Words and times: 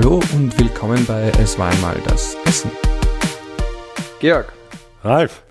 Hallo 0.00 0.22
und 0.32 0.56
willkommen 0.60 1.04
bei 1.06 1.32
Es 1.40 1.58
war 1.58 1.72
einmal 1.72 1.96
das 2.04 2.36
Essen. 2.44 2.70
Georg, 4.20 4.52
Ralf, 5.02 5.42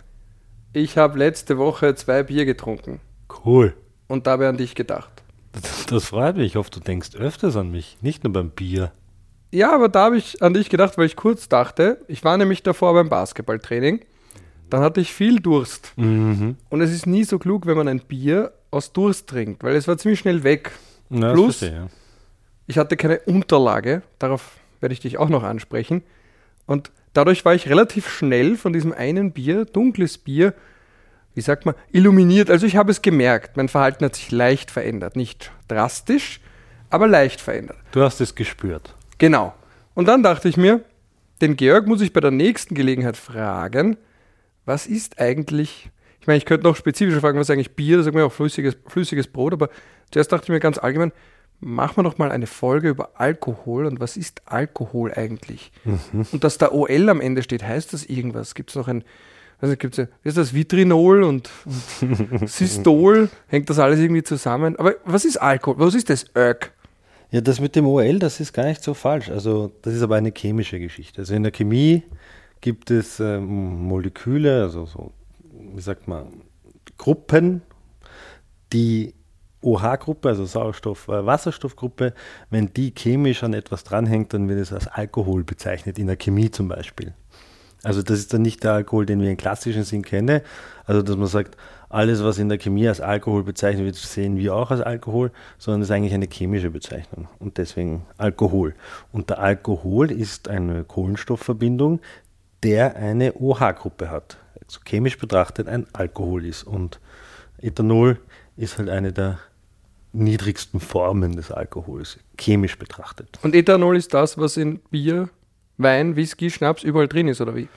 ich 0.72 0.98
habe 0.98 1.20
letzte 1.20 1.58
Woche 1.58 1.96
zwei 1.96 2.24
Bier 2.24 2.46
getrunken 2.46 3.02
cool. 3.44 3.74
und 4.08 4.26
dabei 4.26 4.48
an 4.48 4.56
dich 4.56 4.74
gedacht. 4.74 5.12
Das, 5.52 5.86
das 5.88 6.06
freut 6.06 6.38
mich. 6.38 6.46
Ich 6.46 6.56
hoffe, 6.56 6.70
du 6.72 6.80
denkst 6.80 7.18
öfters 7.18 7.58
an 7.58 7.72
mich, 7.72 7.98
nicht 8.00 8.24
nur 8.24 8.32
beim 8.32 8.50
Bier. 8.52 8.94
Ja, 9.52 9.76
aber 9.76 9.90
da 9.90 10.06
habe 10.06 10.18
ich 10.18 10.42
an 10.42 10.54
dich 10.54 10.70
gedacht, 10.70 10.98
weil 10.98 11.08
ich 11.08 11.18
kurz 11.18 11.50
dachte, 11.50 12.00
ich 12.08 12.24
war 12.24 12.38
nämlich 12.38 12.64
davor 12.64 12.94
beim 12.94 13.10
Basketballtraining, 13.10 14.00
dann 14.70 14.80
hatte 14.80 15.02
ich 15.02 15.14
viel 15.14 15.42
Durst. 15.42 15.92
Mhm. 15.98 16.56
Und 16.70 16.80
es 16.80 16.94
ist 16.94 17.06
nie 17.06 17.26
so 17.26 17.38
klug, 17.38 17.66
wenn 17.66 17.76
man 17.76 17.90
ein 17.90 18.00
Bier 18.00 18.54
aus 18.72 18.94
Durst 18.94 19.28
trinkt, 19.28 19.62
weil 19.66 19.76
es 19.76 19.90
war 19.90 19.98
ziemlich 19.98 20.22
schnell 20.22 20.46
weg. 20.46 20.72
Ja, 21.10 21.34
Plus- 21.34 21.58
verstehe, 21.58 21.80
ja. 21.80 21.88
Ich 22.68 22.78
hatte 22.78 22.98
keine 22.98 23.20
Unterlage, 23.22 24.02
darauf 24.20 24.58
werde 24.82 24.94
ich 24.94 25.00
dich 25.00 25.18
auch 25.18 25.30
noch 25.30 25.44
ansprechen. 25.44 26.04
Und 26.66 26.92
dadurch 27.14 27.46
war 27.46 27.56
ich 27.56 27.70
relativ 27.70 28.10
schnell 28.10 28.56
von 28.58 28.74
diesem 28.74 28.94
einen 28.94 29.32
Bier, 29.32 29.66
dunkles 29.66 30.18
Bier, 30.18 30.54
wie 31.34 31.42
sagt 31.42 31.66
man, 31.66 31.76
illuminiert. 31.92 32.50
Also 32.50 32.66
ich 32.66 32.76
habe 32.76 32.92
es 32.92 33.02
gemerkt, 33.02 33.58
mein 33.58 33.70
Verhalten 33.70 34.04
hat 34.04 34.16
sich 34.16 34.32
leicht 34.32 34.70
verändert. 34.70 35.16
Nicht 35.16 35.52
drastisch, 35.68 36.42
aber 36.90 37.08
leicht 37.08 37.42
verändert. 37.42 37.78
Du 37.92 38.02
hast 38.02 38.20
es 38.22 38.36
gespürt. 38.36 38.96
Genau. 39.18 39.54
Und 39.94 40.08
dann 40.08 40.24
dachte 40.24 40.50
ich 40.50 40.58
mir, 40.58 40.82
den 41.42 41.56
Georg 41.56 41.88
muss 41.88 42.02
ich 42.02 42.14
bei 42.14 42.20
der 42.20 42.32
nächsten 42.32 42.76
Gelegenheit 42.76 43.18
fragen, 43.18 43.98
was 44.66 44.88
ist 44.88 45.20
eigentlich, 45.20 45.90
ich 46.20 46.28
meine, 46.28 46.38
ich 46.38 46.46
könnte 46.46 46.66
noch 46.66 46.76
spezifischer 46.76 47.22
fragen, 47.22 47.40
was 47.40 47.48
ist 47.48 47.54
eigentlich 47.54 47.76
Bier, 47.76 47.98
da 47.98 48.04
sagen 48.04 48.18
wir 48.18 48.26
auch 48.26 48.34
flüssiges, 48.34 48.76
flüssiges 48.88 49.28
Brot, 49.28 49.54
aber 49.54 49.70
zuerst 50.12 50.32
dachte 50.32 50.46
ich 50.46 50.50
mir 50.50 50.60
ganz 50.60 50.78
allgemein, 50.78 51.14
machen 51.60 51.98
wir 51.98 52.04
doch 52.04 52.18
mal 52.18 52.32
eine 52.32 52.48
Folge 52.48 52.90
über 52.90 53.12
Alkohol 53.16 53.86
und 53.86 54.00
was 54.00 54.18
ist 54.18 54.42
Alkohol 54.46 55.14
eigentlich? 55.14 55.72
Und 56.32 56.44
dass 56.44 56.58
da 56.58 56.72
OL 56.72 57.10
am 57.10 57.22
Ende 57.22 57.44
steht, 57.44 57.64
heißt 57.64 57.94
das 57.94 58.06
irgendwas? 58.06 58.56
Gibt 58.56 58.70
es 58.70 58.76
noch 58.76 58.88
ein, 58.88 59.04
also 59.60 59.76
gibt's 59.76 59.98
ja, 59.98 60.08
wie 60.22 60.30
ist 60.30 60.38
das, 60.38 60.54
Vitrinol 60.54 61.24
und, 61.24 61.50
und 62.02 62.50
Systol, 62.50 63.30
hängt 63.48 63.70
das 63.70 63.80
alles 63.80 64.00
irgendwie 64.00 64.24
zusammen? 64.24 64.76
Aber 64.78 64.96
was 65.06 65.26
ist 65.26 65.38
Alkohol? 65.38 65.80
Was 65.80 65.96
ist 65.96 66.10
das 66.10 66.26
Örk? 66.36 66.74
Ja, 67.32 67.42
das 67.42 67.60
mit 67.60 67.76
dem 67.76 67.86
OL, 67.86 68.20
das 68.20 68.40
ist 68.40 68.54
gar 68.54 68.66
nicht 68.66 68.82
so 68.82 68.94
falsch. 68.94 69.30
Also, 69.30 69.74
das 69.82 69.94
ist 69.94 70.02
aber 70.02 70.16
eine 70.16 70.32
chemische 70.32 70.80
Geschichte. 70.80 71.22
Also, 71.22 71.34
in 71.34 71.44
der 71.44 71.52
Chemie 71.52 72.04
gibt 72.62 72.90
es 72.90 73.20
ähm, 73.20 73.84
Moleküle, 73.84 74.62
also 74.62 74.86
so, 74.86 75.12
wie 75.74 75.82
sagt 75.82 76.08
man, 76.08 76.42
Gruppen, 76.98 77.62
die 78.72 79.14
OH-Gruppe, 79.62 80.30
also 80.30 80.46
Sauerstoff, 80.46 81.08
äh, 81.08 82.12
wenn 82.50 82.74
die 82.74 82.94
chemisch 82.96 83.44
an 83.44 83.54
etwas 83.54 83.84
dranhängt, 83.84 84.34
dann 84.34 84.48
wird 84.50 84.60
es 84.60 84.72
als 84.72 84.88
Alkohol 84.88 85.44
bezeichnet, 85.44 85.98
in 85.98 86.08
der 86.08 86.18
Chemie 86.18 86.52
zum 86.52 86.68
Beispiel. 86.68 87.14
Also 87.84 88.02
das 88.02 88.20
ist 88.20 88.34
dann 88.34 88.42
nicht 88.42 88.64
der 88.64 88.74
Alkohol, 88.74 89.06
den 89.06 89.22
wir 89.22 89.30
im 89.30 89.38
klassischen 89.38 89.84
Sinn 89.84 90.02
kennen. 90.02 90.42
Also 90.86 91.02
dass 91.02 91.16
man 91.16 91.28
sagt, 91.28 91.58
alles, 91.90 92.24
was 92.24 92.38
in 92.38 92.50
der 92.50 92.58
Chemie 92.58 92.88
als 92.88 93.00
Alkohol 93.00 93.44
bezeichnet 93.44 93.86
wird, 93.86 93.96
sehen 93.96 94.38
wir 94.38 94.56
auch 94.56 94.72
als 94.72 94.82
Alkohol, 94.82 95.32
sondern 95.58 95.82
das 95.82 95.90
ist 95.90 95.96
eigentlich 95.96 96.14
eine 96.14 96.28
chemische 96.30 96.70
Bezeichnung 96.70 97.30
und 97.40 97.58
deswegen 97.58 98.06
Alkohol. 98.18 98.76
Und 99.14 99.30
der 99.30 99.40
Alkohol 99.40 100.12
ist 100.12 100.50
eine 100.50 100.84
Kohlenstoffverbindung, 100.84 102.02
der 102.64 102.98
eine 102.98 103.36
OH-Gruppe 103.36 104.10
hat. 104.10 104.38
Also 104.62 104.82
chemisch 104.86 105.18
betrachtet 105.18 105.70
ein 105.70 105.88
Alkohol 105.94 106.46
ist. 106.46 106.64
Und 106.64 107.00
Ethanol 107.60 108.20
ist 108.58 108.78
halt 108.78 108.90
eine 108.90 109.14
der 109.14 109.40
niedrigsten 110.18 110.80
Formen 110.80 111.36
des 111.36 111.52
Alkohols, 111.52 112.18
chemisch 112.38 112.78
betrachtet. 112.78 113.40
Und 113.44 113.56
Ethanol 113.56 113.96
ist 113.98 114.14
das, 114.14 114.38
was 114.38 114.58
in 114.58 114.80
Bier, 114.92 115.30
Wein, 115.78 116.16
Whisky, 116.16 116.50
Schnaps 116.50 116.84
überall 116.84 117.08
drin 117.08 117.28
ist, 117.28 117.40
oder 117.42 117.56
wie? 117.56 117.68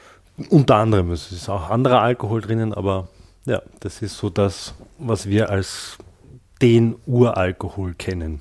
Unter 0.49 0.77
anderem, 0.77 1.11
es 1.11 1.33
ist 1.33 1.49
auch 1.49 1.69
anderer 1.71 2.01
Alkohol 2.01 2.41
drinnen, 2.41 2.73
aber 2.73 3.09
ja, 3.45 3.61
das 3.81 4.01
ist 4.03 4.17
so 4.17 4.31
das, 4.31 4.75
was 4.99 5.29
wir 5.29 5.51
als 5.51 5.99
den 6.63 6.97
Uralkohol 7.07 7.95
kennen. 7.95 8.41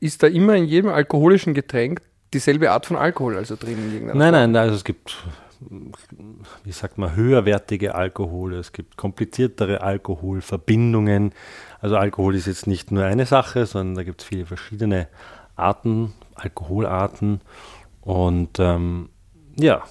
Ist 0.00 0.22
da 0.22 0.26
immer 0.28 0.54
in 0.54 0.64
jedem 0.64 0.90
alkoholischen 0.90 1.54
Getränk 1.54 2.00
dieselbe 2.32 2.70
Art 2.70 2.86
von 2.86 2.96
Alkohol 2.96 3.36
also 3.36 3.56
drin? 3.56 3.78
In 3.78 4.06
Nein, 4.06 4.18
Form? 4.18 4.18
nein, 4.18 4.56
also 4.56 4.74
es 4.76 4.84
gibt, 4.84 5.16
wie 5.60 6.72
sagt 6.72 6.98
man, 6.98 7.16
höherwertige 7.16 7.94
Alkohole, 7.94 8.58
es 8.58 8.72
gibt 8.72 8.96
kompliziertere 8.96 9.80
Alkoholverbindungen. 9.80 11.32
Also 11.80 11.96
Alkohol 11.96 12.34
ist 12.36 12.46
jetzt 12.46 12.66
nicht 12.66 12.92
nur 12.92 13.04
eine 13.04 13.26
Sache, 13.26 13.66
sondern 13.66 13.96
da 13.96 14.02
gibt 14.04 14.22
es 14.22 14.26
viele 14.26 14.46
verschiedene 14.46 15.08
Arten, 15.56 16.12
Alkoholarten. 16.34 17.40
Und 18.02 18.58
ähm, 18.60 19.08
ja, 19.58 19.82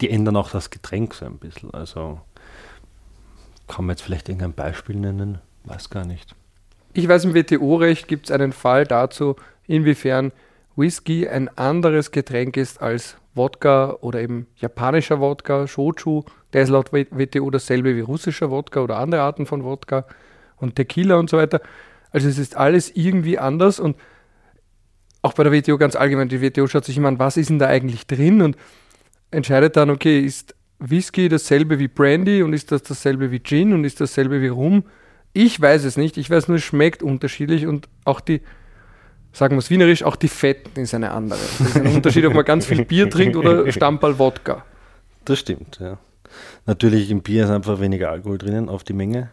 die 0.00 0.10
ändern 0.10 0.36
auch 0.36 0.50
das 0.50 0.70
Getränk 0.70 1.14
so 1.14 1.24
ein 1.24 1.38
bisschen. 1.38 1.72
Also 1.72 2.20
kann 3.66 3.86
man 3.86 3.94
jetzt 3.94 4.02
vielleicht 4.02 4.28
irgendein 4.28 4.52
Beispiel 4.52 4.96
nennen? 4.96 5.38
Weiß 5.64 5.88
gar 5.88 6.04
nicht. 6.04 6.34
Ich 6.92 7.08
weiß, 7.08 7.24
im 7.24 7.34
WTO-Recht 7.34 8.06
gibt 8.06 8.26
es 8.26 8.30
einen 8.30 8.52
Fall 8.52 8.84
dazu, 8.86 9.36
inwiefern 9.66 10.32
Whisky 10.76 11.26
ein 11.28 11.48
anderes 11.56 12.10
Getränk 12.10 12.56
ist 12.56 12.82
als 12.82 13.16
Wodka 13.34 13.96
oder 14.00 14.20
eben 14.20 14.46
japanischer 14.56 15.20
Wodka, 15.20 15.66
Shochu. 15.66 16.22
Der 16.52 16.62
ist 16.62 16.70
laut 16.70 16.92
WTO 16.92 17.50
dasselbe 17.50 17.96
wie 17.96 18.00
russischer 18.00 18.50
Wodka 18.50 18.80
oder 18.80 18.98
andere 18.98 19.22
Arten 19.22 19.46
von 19.46 19.64
Wodka 19.64 20.06
und 20.56 20.76
Tequila 20.76 21.16
und 21.16 21.28
so 21.28 21.36
weiter. 21.36 21.60
Also 22.10 22.28
es 22.28 22.38
ist 22.38 22.56
alles 22.56 22.94
irgendwie 22.94 23.38
anders 23.38 23.80
und 23.80 23.96
auch 25.22 25.32
bei 25.32 25.42
der 25.42 25.52
WTO 25.52 25.78
ganz 25.78 25.96
allgemein. 25.96 26.28
Die 26.28 26.42
WTO 26.42 26.66
schaut 26.66 26.84
sich 26.84 26.96
immer 26.96 27.08
an, 27.08 27.18
was 27.18 27.36
ist 27.36 27.50
denn 27.50 27.58
da 27.58 27.66
eigentlich 27.66 28.06
drin 28.06 28.42
und 28.42 28.56
entscheidet 29.30 29.76
dann, 29.76 29.90
okay, 29.90 30.20
ist 30.20 30.54
Whisky 30.78 31.28
dasselbe 31.28 31.78
wie 31.78 31.88
Brandy 31.88 32.42
und 32.42 32.52
ist 32.52 32.70
das 32.72 32.82
dasselbe 32.82 33.30
wie 33.30 33.40
Gin 33.40 33.72
und 33.72 33.84
ist 33.84 34.00
dasselbe 34.00 34.42
wie 34.42 34.48
Rum? 34.48 34.84
Ich 35.32 35.60
weiß 35.60 35.84
es 35.84 35.96
nicht. 35.96 36.16
Ich 36.16 36.30
weiß 36.30 36.48
nur, 36.48 36.58
es 36.58 36.62
schmeckt 36.62 37.02
unterschiedlich 37.02 37.66
und 37.66 37.88
auch 38.04 38.20
die, 38.20 38.42
sagen 39.34 39.56
wir 39.56 39.58
es 39.58 39.68
wienerisch, 39.68 40.02
auch 40.02 40.16
die 40.16 40.28
Fetten 40.28 40.80
ist 40.80 40.94
eine 40.94 41.10
andere. 41.10 41.38
Das 41.58 41.60
ist 41.60 41.76
ein 41.76 41.88
Unterschied, 41.88 42.24
ob 42.24 42.34
man 42.34 42.44
ganz 42.44 42.64
viel 42.64 42.84
Bier 42.84 43.10
trinkt 43.10 43.36
oder 43.36 43.70
Stammball 43.72 44.18
Wodka. 44.18 44.64
Das 45.24 45.40
stimmt, 45.40 45.78
ja. 45.80 45.98
Natürlich 46.66 47.10
im 47.10 47.22
Bier 47.22 47.44
ist 47.44 47.50
einfach 47.50 47.80
weniger 47.80 48.10
Alkohol 48.10 48.38
drinnen 48.38 48.68
auf 48.68 48.84
die 48.84 48.92
Menge. 48.92 49.30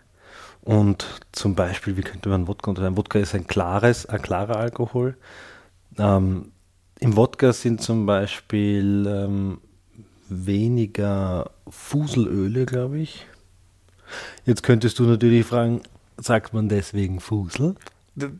Und 0.61 1.05
zum 1.31 1.55
Beispiel, 1.55 1.97
wie 1.97 2.01
könnte 2.01 2.29
man 2.29 2.47
Wodka 2.47 2.69
unterscheiden? 2.69 2.97
Wodka 2.97 3.19
ist 3.19 3.33
ein 3.33 3.47
klares, 3.47 4.05
ein 4.05 4.21
klarer 4.21 4.57
Alkohol. 4.57 5.15
Ähm, 5.97 6.51
Im 6.99 7.15
Wodka 7.15 7.53
sind 7.53 7.81
zum 7.81 8.05
Beispiel 8.05 9.05
ähm, 9.07 9.61
weniger 10.29 11.51
Fuselöle, 11.67 12.65
glaube 12.65 12.99
ich. 12.99 13.25
Jetzt 14.45 14.63
könntest 14.63 14.99
du 14.99 15.03
natürlich 15.03 15.45
fragen, 15.45 15.81
sagt 16.17 16.53
man 16.53 16.69
deswegen 16.69 17.19
Fusel? 17.19 17.75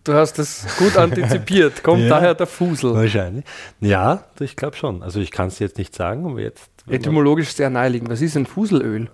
Du, 0.04 0.14
hast 0.14 0.40
das 0.40 0.66
gut 0.78 0.98
antizipiert. 0.98 1.84
Kommt 1.84 2.04
Ja. 2.04 2.10
daher 2.10 2.36
der 2.36 2.48
Fusel. 2.48 2.94
Wahrscheinlich. 2.94 3.46
Ja, 3.80 4.24
ich 4.40 4.56
glaube 4.56 4.76
schon. 4.76 5.02
Also 5.04 5.20
ich 5.20 5.32
kann 5.32 5.48
es 5.48 5.60
jetzt 5.60 5.78
nicht 5.78 5.96
sagen, 5.96 6.26
aber 6.26 6.40
jetzt. 6.40 6.70
Etymologisch 6.90 7.50
sehr 7.54 7.70
naheliegend. 7.70 8.10
Was 8.10 8.22
ist 8.22 8.36
ein 8.36 8.46
Fuselöl? 8.46 9.10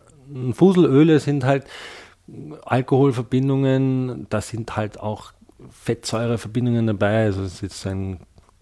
Fuselöle 0.53 1.19
sind 1.19 1.44
halt 1.45 1.66
Alkoholverbindungen, 2.66 4.27
da 4.29 4.41
sind 4.41 4.75
halt 4.75 5.00
auch 5.00 5.31
Fettsäureverbindungen 5.69 6.88
dabei, 6.88 7.25
also 7.25 7.44
es 7.44 7.56
ist 7.56 7.61
jetzt 7.61 7.88
ein, 7.88 8.19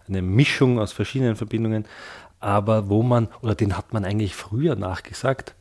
eine 0.08 0.22
Mischung 0.22 0.78
aus 0.78 0.92
verschiedenen 0.92 1.36
Verbindungen, 1.36 1.84
aber 2.40 2.88
wo 2.88 3.02
man, 3.02 3.28
oder 3.42 3.54
den 3.54 3.76
hat 3.76 3.92
man 3.92 4.04
eigentlich 4.04 4.34
früher 4.34 4.76
nachgesagt, 4.76 5.54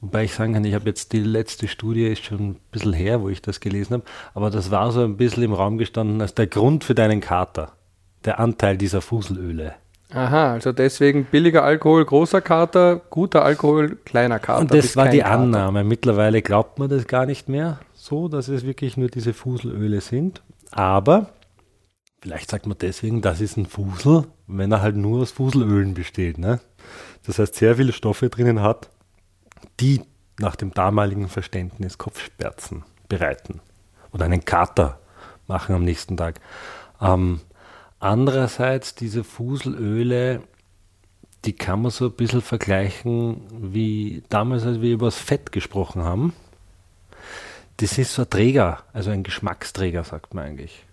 wobei 0.00 0.24
ich 0.24 0.34
sagen 0.34 0.54
kann, 0.54 0.64
ich 0.64 0.74
habe 0.74 0.86
jetzt 0.86 1.12
die 1.12 1.20
letzte 1.20 1.68
Studie, 1.68 2.06
ist 2.06 2.24
schon 2.24 2.50
ein 2.50 2.56
bisschen 2.72 2.92
her, 2.92 3.20
wo 3.20 3.28
ich 3.28 3.42
das 3.42 3.60
gelesen 3.60 3.94
habe, 3.94 4.04
aber 4.34 4.50
das 4.50 4.70
war 4.70 4.90
so 4.92 5.02
ein 5.02 5.16
bisschen 5.16 5.42
im 5.42 5.52
Raum 5.52 5.78
gestanden 5.78 6.20
als 6.20 6.34
der 6.34 6.46
Grund 6.46 6.84
für 6.84 6.94
deinen 6.94 7.20
Kater, 7.20 7.72
der 8.24 8.40
Anteil 8.40 8.76
dieser 8.76 9.00
Fuselöle. 9.00 9.74
Aha, 10.12 10.54
also 10.54 10.72
deswegen 10.72 11.24
billiger 11.24 11.62
Alkohol, 11.62 12.04
großer 12.04 12.40
Kater, 12.40 13.00
guter 13.10 13.44
Alkohol, 13.44 13.96
kleiner 14.04 14.40
Kater. 14.40 14.60
Und 14.60 14.74
das 14.74 14.96
war 14.96 15.08
die 15.08 15.18
Kater. 15.18 15.30
Annahme. 15.32 15.84
Mittlerweile 15.84 16.42
glaubt 16.42 16.80
man 16.80 16.88
das 16.88 17.06
gar 17.06 17.26
nicht 17.26 17.48
mehr 17.48 17.78
so, 17.94 18.28
dass 18.28 18.48
es 18.48 18.64
wirklich 18.64 18.96
nur 18.96 19.08
diese 19.08 19.32
Fuselöle 19.32 20.00
sind. 20.00 20.42
Aber 20.72 21.30
vielleicht 22.20 22.50
sagt 22.50 22.66
man 22.66 22.76
deswegen, 22.80 23.22
das 23.22 23.40
ist 23.40 23.56
ein 23.56 23.66
Fusel, 23.66 24.24
wenn 24.48 24.72
er 24.72 24.82
halt 24.82 24.96
nur 24.96 25.22
aus 25.22 25.30
Fuselölen 25.30 25.94
besteht. 25.94 26.38
Ne? 26.38 26.58
Das 27.24 27.38
heißt, 27.38 27.54
sehr 27.54 27.76
viele 27.76 27.92
Stoffe 27.92 28.30
drinnen 28.30 28.62
hat, 28.62 28.90
die 29.80 30.02
nach 30.38 30.56
dem 30.56 30.72
damaligen 30.72 31.28
Verständnis 31.28 31.98
Kopfschmerzen 31.98 32.84
bereiten 33.08 33.60
oder 34.12 34.24
einen 34.24 34.44
Kater 34.44 35.00
machen 35.46 35.74
am 35.74 35.84
nächsten 35.84 36.16
Tag. 36.16 36.40
Ähm, 37.00 37.40
andererseits 37.98 38.94
diese 38.94 39.24
Fuselöle, 39.24 40.42
die 41.44 41.52
kann 41.52 41.82
man 41.82 41.90
so 41.90 42.06
ein 42.06 42.12
bisschen 42.12 42.42
vergleichen 42.42 43.42
wie 43.50 44.22
damals, 44.28 44.64
als 44.64 44.80
wir 44.80 44.92
über 44.92 45.06
das 45.06 45.18
Fett 45.18 45.52
gesprochen 45.52 46.02
haben. 46.02 46.32
Das 47.78 47.96
ist 47.98 48.14
so 48.14 48.22
ein 48.22 48.30
Träger, 48.30 48.82
also 48.92 49.10
ein 49.10 49.22
Geschmacksträger, 49.22 50.04
sagt 50.04 50.34
man 50.34 50.44
eigentlich. 50.44 50.84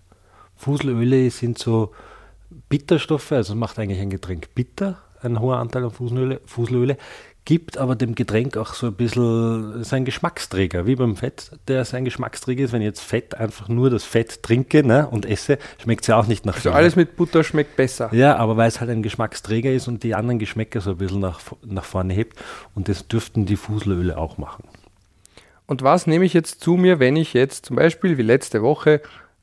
Fuselöle 0.56 1.30
sind 1.30 1.58
so 1.58 1.92
Bitterstoffe, 2.68 3.32
also 3.32 3.54
macht 3.54 3.78
eigentlich 3.78 4.00
ein 4.00 4.10
Getränk 4.10 4.54
bitter, 4.54 4.98
ein 5.20 5.38
hoher 5.40 5.58
Anteil 5.58 5.84
an 5.84 5.90
Fuselöle, 5.90 6.40
Fuselöle 6.46 6.96
gibt 7.48 7.78
aber 7.78 7.96
dem 7.96 8.14
Getränk 8.14 8.58
auch 8.58 8.74
so 8.74 8.88
ein 8.88 8.92
bisschen 8.92 9.82
seinen 9.82 10.04
Geschmacksträger, 10.04 10.84
wie 10.84 10.96
beim 10.96 11.16
Fett, 11.16 11.52
der 11.66 11.86
sein 11.86 12.04
Geschmacksträger 12.04 12.62
ist. 12.62 12.74
Wenn 12.74 12.82
ich 12.82 12.88
jetzt 12.88 13.00
Fett 13.00 13.34
einfach 13.36 13.68
nur 13.68 13.88
das 13.88 14.04
Fett 14.04 14.42
trinke 14.42 14.86
ne, 14.86 15.08
und 15.08 15.24
esse, 15.24 15.56
schmeckt 15.82 16.02
es 16.02 16.08
ja 16.08 16.18
auch 16.18 16.26
nicht 16.26 16.44
nach 16.44 16.56
Also 16.56 16.72
alles 16.72 16.94
mit 16.94 17.16
Butter 17.16 17.42
schmeckt 17.42 17.74
besser. 17.74 18.10
Ja, 18.12 18.36
aber 18.36 18.58
weil 18.58 18.68
es 18.68 18.80
halt 18.80 18.90
ein 18.90 19.02
Geschmacksträger 19.02 19.72
ist 19.72 19.88
und 19.88 20.02
die 20.02 20.14
anderen 20.14 20.38
Geschmäcker 20.38 20.82
so 20.82 20.90
ein 20.90 20.98
bisschen 20.98 21.20
nach, 21.20 21.40
nach 21.64 21.86
vorne 21.86 22.12
hebt. 22.12 22.38
Und 22.74 22.90
das 22.90 23.08
dürften 23.08 23.46
die 23.46 23.56
Fuselöle 23.56 24.18
auch 24.18 24.36
machen. 24.36 24.64
Und 25.66 25.80
was 25.80 26.06
nehme 26.06 26.26
ich 26.26 26.34
jetzt 26.34 26.60
zu 26.60 26.76
mir, 26.76 26.98
wenn 26.98 27.16
ich 27.16 27.32
jetzt 27.32 27.64
zum 27.64 27.76
Beispiel 27.76 28.18
wie 28.18 28.22
letzte 28.22 28.60
Woche 28.60 29.00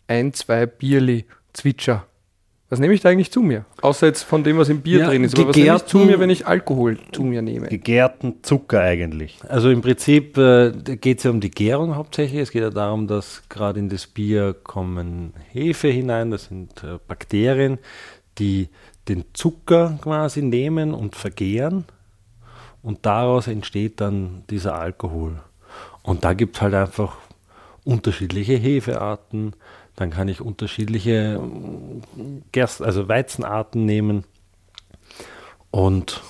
ein, 0.07 0.31
zwei 0.31 0.67
Bierli 0.67 1.25
zwitscher? 1.53 2.05
Was 2.69 2.79
nehme 2.79 2.95
ich 2.95 3.01
da 3.01 3.09
eigentlich 3.09 3.31
zu 3.31 3.41
mir? 3.41 3.65
Außer 3.81 4.07
jetzt 4.07 4.23
von 4.23 4.43
dem, 4.43 4.57
was 4.57 4.69
im 4.69 4.81
Bier 4.81 4.99
Ja, 4.99 5.09
drin 5.09 5.23
ist. 5.23 5.37
Aber 5.37 5.49
was 5.49 5.55
nehme 5.55 5.75
ich 5.75 5.85
zu 5.85 5.99
mir, 5.99 6.19
wenn 6.19 6.31
ich 6.31 6.47
Alkohol 6.47 6.97
zu 7.11 7.23
mir 7.23 7.43
nehme? 7.43 7.67
Gegärten 7.67 8.41
Zucker 8.41 8.81
eigentlich. 8.81 9.37
Also 9.47 9.69
im 9.69 9.81
Prinzip 9.81 10.35
äh, 10.37 10.71
geht 10.95 11.19
es 11.19 11.25
ja 11.25 11.31
um 11.31 11.41
die 11.41 11.51
Gärung 11.51 11.95
hauptsächlich. 11.95 12.41
Es 12.41 12.51
geht 12.51 12.63
ja 12.63 12.71
darum, 12.71 13.07
dass 13.07 13.43
gerade 13.49 13.79
in 13.79 13.89
das 13.89 14.07
Bier 14.07 14.53
kommen 14.53 15.33
Hefe 15.51 15.89
hinein, 15.89 16.31
das 16.31 16.45
sind 16.45 16.83
äh, 16.83 16.97
Bakterien, 17.07 17.77
die 18.39 18.69
den 19.07 19.25
Zucker 19.33 19.99
quasi 20.01 20.41
nehmen 20.41 20.95
und 20.95 21.15
vergären. 21.15 21.85
Und 22.81 23.05
daraus 23.05 23.47
entsteht 23.47 24.01
dann 24.01 24.43
dieser 24.49 24.79
Alkohol. 24.79 25.39
Und 26.01 26.23
da 26.23 26.33
gibt 26.33 26.55
es 26.55 26.61
halt 26.61 26.73
einfach 26.73 27.17
unterschiedliche 27.83 28.55
Hefearten. 28.55 29.53
Dann 29.95 30.09
kann 30.09 30.27
ich 30.27 30.41
unterschiedliche 30.41 31.41
Gerst, 32.51 32.81
also 32.81 33.07
Weizenarten 33.07 33.85
nehmen. 33.85 34.25
Und 35.71 36.21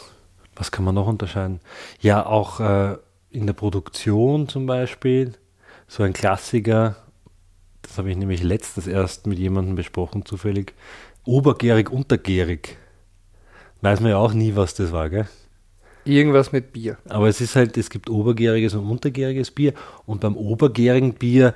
was 0.56 0.72
kann 0.72 0.86
man 0.86 0.96
noch 0.96 1.08
unterscheiden? 1.08 1.60
Ja, 2.00 2.26
auch 2.26 2.60
äh, 2.60 2.98
in 3.32 3.48
der 3.48 3.54
Produktion 3.54 4.48
zum 4.48 4.66
Beispiel. 4.66 5.34
So 5.88 6.04
ein 6.04 6.14
Klassiker, 6.14 6.96
das 7.82 7.98
habe 7.98 8.10
ich 8.10 8.18
nämlich 8.18 8.42
letztens 8.42 8.88
erst 8.88 9.28
mit 9.28 9.38
jemandem 9.38 9.76
besprochen, 9.76 10.26
zufällig. 10.26 10.74
Obergärig, 11.26 11.92
untergärig. 11.92 12.78
Weiß 13.82 14.00
man 14.00 14.12
ja 14.12 14.18
auch 14.18 14.34
nie, 14.34 14.56
was 14.56 14.74
das 14.74 14.92
war, 14.92 15.10
gell? 15.10 15.28
Irgendwas 16.06 16.52
mit 16.52 16.72
Bier. 16.72 16.98
Aber 17.10 17.28
es 17.28 17.42
ist 17.42 17.56
halt, 17.56 17.78
es 17.78 17.90
gibt 17.90 18.10
obergäriges 18.10 18.76
und 18.76 18.90
untergäriges 18.90 19.50
Bier. 19.52 19.74
Und 20.06 20.22
beim 20.22 20.38
obergärigen 20.38 21.14
Bier 21.14 21.56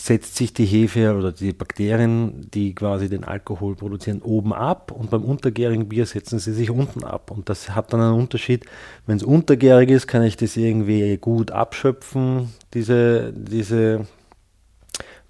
setzt 0.00 0.36
sich 0.36 0.54
die 0.54 0.64
Hefe 0.64 1.16
oder 1.16 1.32
die 1.32 1.52
Bakterien, 1.52 2.48
die 2.54 2.72
quasi 2.72 3.08
den 3.08 3.24
Alkohol 3.24 3.74
produzieren, 3.74 4.22
oben 4.22 4.52
ab. 4.52 4.92
Und 4.92 5.10
beim 5.10 5.24
untergärigen 5.24 5.88
Bier 5.88 6.06
setzen 6.06 6.38
sie 6.38 6.52
sich 6.52 6.70
unten 6.70 7.02
ab. 7.02 7.32
Und 7.32 7.48
das 7.48 7.70
hat 7.74 7.92
dann 7.92 8.00
einen 8.00 8.14
Unterschied. 8.14 8.64
Wenn 9.06 9.16
es 9.16 9.24
untergärig 9.24 9.90
ist, 9.90 10.06
kann 10.06 10.22
ich 10.22 10.36
das 10.36 10.56
irgendwie 10.56 11.16
gut 11.16 11.50
abschöpfen, 11.50 12.54
diese, 12.74 13.32
diese 13.32 14.06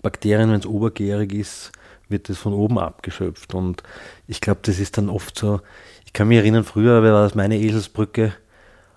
Bakterien. 0.03 0.51
Wenn 0.51 0.61
es 0.61 0.67
obergärig 0.67 1.33
ist, 1.33 1.73
wird 2.11 2.29
das 2.29 2.37
von 2.37 2.53
oben 2.53 2.79
abgeschöpft. 2.79 3.55
Und 3.55 3.83
ich 4.27 4.43
glaube, 4.43 4.61
das 4.65 4.79
ist 4.79 4.99
dann 4.99 5.09
oft 5.09 5.39
so. 5.39 5.63
Ich 6.05 6.13
kann 6.13 6.29
mich 6.29 6.39
erinnern, 6.39 6.65
früher 6.65 7.03
war 7.03 7.23
das 7.23 7.35
meine 7.35 7.59
Eselsbrücke 7.59 8.35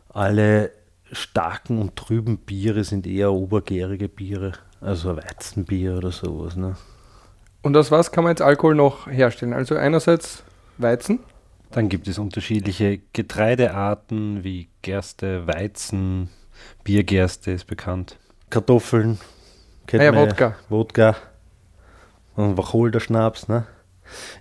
alle 0.10 0.72
starken 1.12 1.80
und 1.80 1.96
trüben 1.96 2.38
Biere 2.38 2.84
sind 2.84 3.08
eher 3.08 3.32
obergärige 3.32 4.10
Biere, 4.10 4.54
also 4.82 5.16
Weizenbier 5.16 5.98
oder 5.98 6.12
sowas. 6.12 6.56
Ne? 6.56 6.76
Und 7.62 7.78
aus 7.78 7.92
was 7.92 8.12
kann 8.12 8.24
man 8.24 8.32
jetzt 8.32 8.42
Alkohol 8.42 8.76
noch 8.76 9.08
herstellen? 9.08 9.54
Also 9.54 9.76
einerseits 9.76 10.44
Weizen, 10.78 11.20
Dann 11.72 11.88
gibt 11.88 12.08
es 12.08 12.18
unterschiedliche 12.18 13.00
Getreidearten 13.14 14.44
wie 14.44 14.68
Gerste, 14.82 15.48
Weizen, 15.48 16.30
Biergerste 16.84 17.52
ist 17.52 17.66
bekannt. 17.66 18.18
Kartoffeln, 18.50 19.20
kennt 19.88 20.02
Ah 20.02 20.06
ja, 20.06 20.16
Wodka. 20.16 20.56
Wodka 20.70 21.16
und 22.36 22.58
Wacholder 22.58 23.00
Schnaps. 23.00 23.48
Ne? 23.48 23.66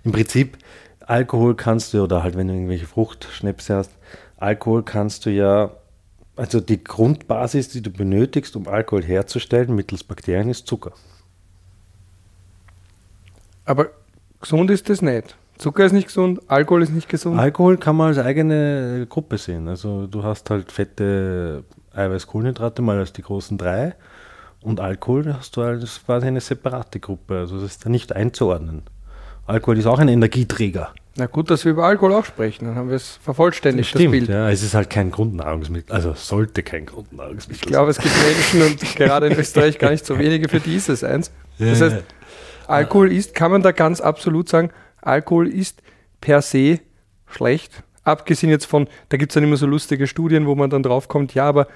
Im 0.03 0.11
Prinzip, 0.11 0.57
Alkohol 0.99 1.55
kannst 1.55 1.93
du, 1.93 2.03
oder 2.03 2.23
halt 2.23 2.35
wenn 2.35 2.47
du 2.47 2.53
irgendwelche 2.53 2.85
Fruchtschnäpse 2.85 3.75
hast, 3.75 3.91
Alkohol 4.37 4.83
kannst 4.83 5.25
du 5.25 5.29
ja, 5.29 5.71
also 6.35 6.59
die 6.59 6.83
Grundbasis, 6.83 7.69
die 7.69 7.81
du 7.81 7.91
benötigst, 7.91 8.55
um 8.55 8.67
Alkohol 8.67 9.03
herzustellen 9.03 9.75
mittels 9.75 10.03
Bakterien, 10.03 10.49
ist 10.49 10.67
Zucker. 10.67 10.93
aber 13.65 13.89
gesund 14.39 14.69
ist 14.71 14.89
das 14.89 15.01
nicht. 15.01 15.35
Zucker 15.57 15.85
ist 15.85 15.91
nicht 15.91 16.07
gesund, 16.07 16.41
Alkohol 16.47 16.81
ist 16.81 16.91
nicht 16.91 17.07
gesund. 17.07 17.37
Alkohol 17.39 17.77
kann 17.77 17.95
man 17.95 18.07
als 18.07 18.17
eigene 18.17 19.05
Gruppe 19.07 19.37
sehen. 19.37 19.67
Also 19.67 20.07
du 20.07 20.23
hast 20.23 20.49
halt 20.49 20.71
fette 20.71 21.63
Eiweiß, 21.93 22.25
Kohlenhydrate 22.25 22.81
mal 22.81 22.97
als 22.97 23.13
die 23.13 23.21
großen 23.21 23.57
drei 23.57 23.95
und 24.61 24.79
Alkohol 24.79 25.33
hast 25.33 25.55
du 25.57 25.61
als 25.61 26.03
quasi 26.03 26.27
eine 26.27 26.41
separate 26.41 26.99
Gruppe. 26.99 27.37
Also 27.37 27.55
das 27.55 27.71
ist 27.71 27.85
da 27.85 27.89
nicht 27.89 28.15
einzuordnen. 28.15 28.83
Alkohol 29.45 29.77
ist 29.77 29.85
auch 29.85 29.99
ein 29.99 30.07
Energieträger. 30.07 30.93
Na 31.17 31.25
gut, 31.25 31.51
dass 31.51 31.65
wir 31.65 31.73
über 31.73 31.85
Alkohol 31.85 32.13
auch 32.13 32.23
sprechen, 32.23 32.65
dann 32.65 32.75
haben 32.75 32.87
wir 32.87 32.95
es 32.95 33.19
vervollständigt, 33.21 33.93
das 33.93 34.01
Bild. 34.01 34.29
ja. 34.29 34.49
Es 34.49 34.63
ist 34.63 34.73
halt 34.73 34.89
kein 34.89 35.11
Grundnahrungsmittel, 35.11 35.93
also 35.93 36.13
sollte 36.13 36.63
kein 36.63 36.85
Grundnahrungsmittel 36.85 37.63
Ich 37.65 37.67
glaube, 37.69 37.91
es 37.91 37.97
gibt 37.97 38.15
Menschen 38.23 38.61
und 38.61 38.95
gerade 38.95 39.27
in 39.27 39.37
Österreich 39.37 39.77
gar 39.77 39.91
nicht 39.91 40.05
so 40.05 40.17
wenige, 40.17 40.47
für 40.47 40.61
die 40.61 40.75
ist 40.75 40.87
es 40.87 41.03
eins. 41.03 41.31
Das 41.59 41.81
heißt, 41.81 41.97
Alkohol 42.67 43.11
ist, 43.11 43.35
kann 43.35 43.51
man 43.51 43.61
da 43.61 43.71
ganz 43.71 43.99
absolut 43.99 44.47
sagen, 44.47 44.71
Alkohol 45.01 45.47
ist 45.49 45.81
per 46.21 46.41
se 46.41 46.79
schlecht. 47.27 47.83
Abgesehen 48.03 48.49
jetzt 48.49 48.65
von, 48.65 48.87
da 49.09 49.17
gibt 49.17 49.31
es 49.31 49.33
dann 49.33 49.43
immer 49.43 49.57
so 49.57 49.65
lustige 49.65 50.07
Studien, 50.07 50.47
wo 50.47 50.55
man 50.55 50.69
dann 50.69 50.81
draufkommt, 50.81 51.33
ja, 51.33 51.43
aber 51.45 51.67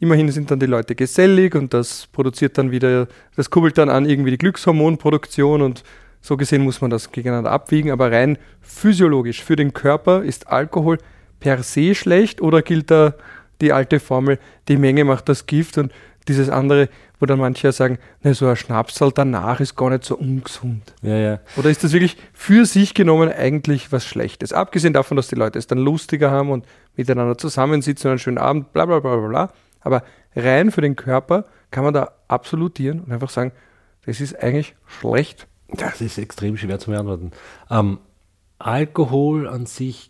immerhin 0.00 0.30
sind 0.30 0.50
dann 0.50 0.60
die 0.60 0.66
Leute 0.66 0.94
gesellig 0.94 1.54
und 1.54 1.72
das 1.72 2.08
produziert 2.12 2.58
dann 2.58 2.70
wieder, 2.70 3.08
das 3.36 3.50
kurbelt 3.50 3.78
dann 3.78 3.88
an 3.88 4.04
irgendwie 4.04 4.32
die 4.32 4.38
Glückshormonproduktion 4.38 5.62
und 5.62 5.82
so 6.22 6.36
gesehen 6.36 6.62
muss 6.62 6.80
man 6.80 6.90
das 6.90 7.12
gegeneinander 7.12 7.50
abwiegen, 7.50 7.90
aber 7.90 8.10
rein 8.10 8.38
physiologisch 8.60 9.42
für 9.42 9.56
den 9.56 9.74
Körper 9.74 10.22
ist 10.22 10.48
Alkohol 10.48 10.98
per 11.40 11.62
se 11.62 11.94
schlecht 11.94 12.40
oder 12.40 12.62
gilt 12.62 12.90
da 12.90 13.14
die 13.60 13.72
alte 13.72 14.00
Formel, 14.00 14.38
die 14.68 14.76
Menge 14.76 15.04
macht 15.04 15.28
das 15.28 15.46
Gift 15.46 15.76
und 15.78 15.92
dieses 16.28 16.48
andere, 16.48 16.88
wo 17.18 17.26
dann 17.26 17.38
manche 17.38 17.66
ja 17.66 17.72
sagen, 17.72 17.98
na, 18.22 18.32
so 18.32 18.46
ein 18.46 18.56
Schnapsal 18.56 19.10
danach 19.12 19.60
ist 19.60 19.76
gar 19.76 19.90
nicht 19.90 20.04
so 20.04 20.16
ungesund. 20.16 20.94
Ja, 21.02 21.16
ja. 21.16 21.40
Oder 21.56 21.70
ist 21.70 21.82
das 21.82 21.92
wirklich 21.92 22.16
für 22.32 22.64
sich 22.64 22.94
genommen 22.94 23.30
eigentlich 23.30 23.90
was 23.90 24.06
Schlechtes? 24.06 24.52
Abgesehen 24.52 24.92
davon, 24.92 25.16
dass 25.16 25.28
die 25.28 25.34
Leute 25.34 25.58
es 25.58 25.66
dann 25.66 25.78
lustiger 25.78 26.30
haben 26.30 26.50
und 26.50 26.64
miteinander 26.96 27.36
zusammensitzen 27.36 28.08
und 28.08 28.12
einen 28.12 28.18
schönen 28.20 28.38
Abend, 28.38 28.72
bla 28.72 28.86
bla 28.86 29.00
bla 29.00 29.16
bla 29.16 29.28
bla. 29.28 29.52
Aber 29.80 30.04
rein 30.36 30.70
für 30.70 30.80
den 30.80 30.94
Körper 30.94 31.46
kann 31.72 31.84
man 31.84 31.94
da 31.94 32.12
absolutieren 32.28 33.00
und 33.00 33.12
einfach 33.12 33.30
sagen, 33.30 33.52
das 34.06 34.20
ist 34.20 34.40
eigentlich 34.40 34.74
schlecht. 34.86 35.48
Das 35.76 36.00
ist 36.00 36.18
extrem 36.18 36.56
schwer 36.56 36.78
zu 36.78 36.90
beantworten. 36.90 37.32
Ähm, 37.70 37.98
Alkohol 38.58 39.48
an 39.48 39.66
sich 39.66 40.08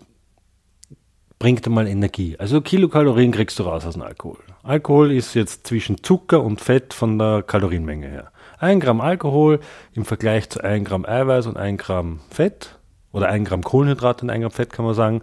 bringt 1.39 1.67
einmal 1.67 1.89
Energie. 1.89 2.37
Also 2.39 2.61
Kilokalorien 2.61 3.33
kriegst 3.33 3.59
du 3.59 3.65
raus 3.65 3.85
aus 3.85 3.95
dem 3.95 4.03
Alkohol. 4.03 4.39
Alkohol 4.63 5.11
ist 5.11 5.35
jetzt 5.35 5.67
zwischen 5.67 6.03
Zucker 6.03 6.43
und 6.43 6.61
Fett 6.61 6.95
von 6.95 7.19
der 7.19 7.43
Kalorienmenge 7.43 8.09
her. 8.09 8.33
Ein 8.59 8.79
Gramm 8.79 9.01
Alkohol 9.01 9.59
im 9.93 10.05
Vergleich 10.05 10.49
zu 10.51 10.63
ein 10.63 10.85
Gramm 10.85 11.05
Eiweiß 11.05 11.47
und 11.47 11.57
ein 11.57 11.79
Gramm 11.79 12.21
Fett 12.31 12.79
oder 13.11 13.29
ein 13.29 13.45
Gramm 13.45 13.63
Kohlenhydrat 13.63 14.23
und 14.23 14.31
ein 14.31 14.43
Gramm 14.43 14.53
Fett 14.53 14.73
kann 14.73 14.85
man 14.85 14.95
sagen. 14.95 15.23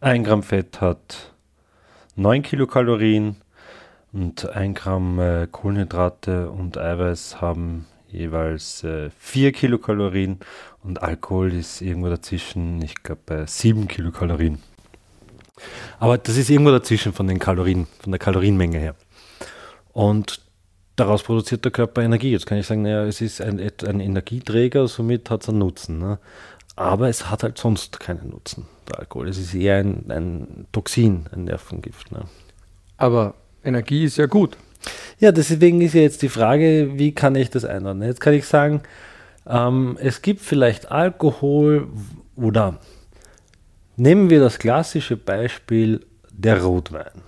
Ein 0.00 0.24
Gramm 0.24 0.42
Fett 0.42 0.80
hat 0.80 1.34
9 2.16 2.42
Kilokalorien 2.42 3.36
und 4.12 4.48
ein 4.50 4.74
Gramm 4.74 5.20
äh, 5.20 5.46
Kohlenhydrate 5.46 6.50
und 6.50 6.78
Eiweiß 6.78 7.40
haben 7.40 7.86
jeweils 8.12 8.84
äh, 8.84 9.10
4 9.18 9.52
Kilokalorien 9.52 10.40
und 10.82 11.02
Alkohol 11.02 11.52
ist 11.52 11.80
irgendwo 11.80 12.08
dazwischen, 12.08 12.80
ich 12.82 12.94
glaube, 13.02 13.22
bei 13.26 13.46
7 13.46 13.88
Kilokalorien. 13.88 14.58
Aber 15.98 16.18
das 16.18 16.36
ist 16.36 16.50
irgendwo 16.50 16.70
dazwischen 16.70 17.12
von 17.12 17.26
den 17.26 17.38
Kalorien, 17.38 17.86
von 18.00 18.12
der 18.12 18.18
Kalorienmenge 18.18 18.78
her. 18.78 18.94
Und 19.92 20.40
daraus 20.96 21.22
produziert 21.22 21.64
der 21.64 21.72
Körper 21.72 22.02
Energie. 22.02 22.30
Jetzt 22.30 22.46
kann 22.46 22.58
ich 22.58 22.66
sagen, 22.66 22.82
naja, 22.82 23.04
es 23.04 23.20
ist 23.20 23.40
ein, 23.40 23.60
ein 23.60 24.00
Energieträger, 24.00 24.88
somit 24.88 25.30
hat 25.30 25.42
es 25.42 25.48
einen 25.48 25.58
Nutzen. 25.58 25.98
Ne? 25.98 26.18
Aber 26.76 27.08
es 27.08 27.30
hat 27.30 27.42
halt 27.42 27.58
sonst 27.58 28.00
keinen 28.00 28.30
Nutzen, 28.30 28.66
der 28.88 29.00
Alkohol. 29.00 29.28
Es 29.28 29.38
ist 29.38 29.54
eher 29.54 29.76
ein, 29.76 30.10
ein 30.10 30.66
Toxin, 30.72 31.26
ein 31.32 31.44
Nervengift. 31.44 32.12
Ne? 32.12 32.24
Aber 32.96 33.34
Energie 33.64 34.04
ist 34.04 34.16
ja 34.16 34.26
gut. 34.26 34.56
Ja, 35.18 35.32
deswegen 35.32 35.80
ist 35.80 35.94
ja 35.94 36.00
jetzt 36.00 36.22
die 36.22 36.28
Frage, 36.28 36.92
wie 36.94 37.12
kann 37.12 37.34
ich 37.34 37.50
das 37.50 37.64
einordnen? 37.64 38.08
Jetzt 38.08 38.20
kann 38.20 38.34
ich 38.34 38.46
sagen, 38.46 38.82
ähm, 39.46 39.98
es 40.00 40.22
gibt 40.22 40.40
vielleicht 40.40 40.90
Alkohol 40.90 41.88
oder 42.36 42.78
nehmen 43.96 44.30
wir 44.30 44.40
das 44.40 44.58
klassische 44.58 45.16
Beispiel 45.16 46.06
der 46.30 46.62
Rotwein. 46.62 47.22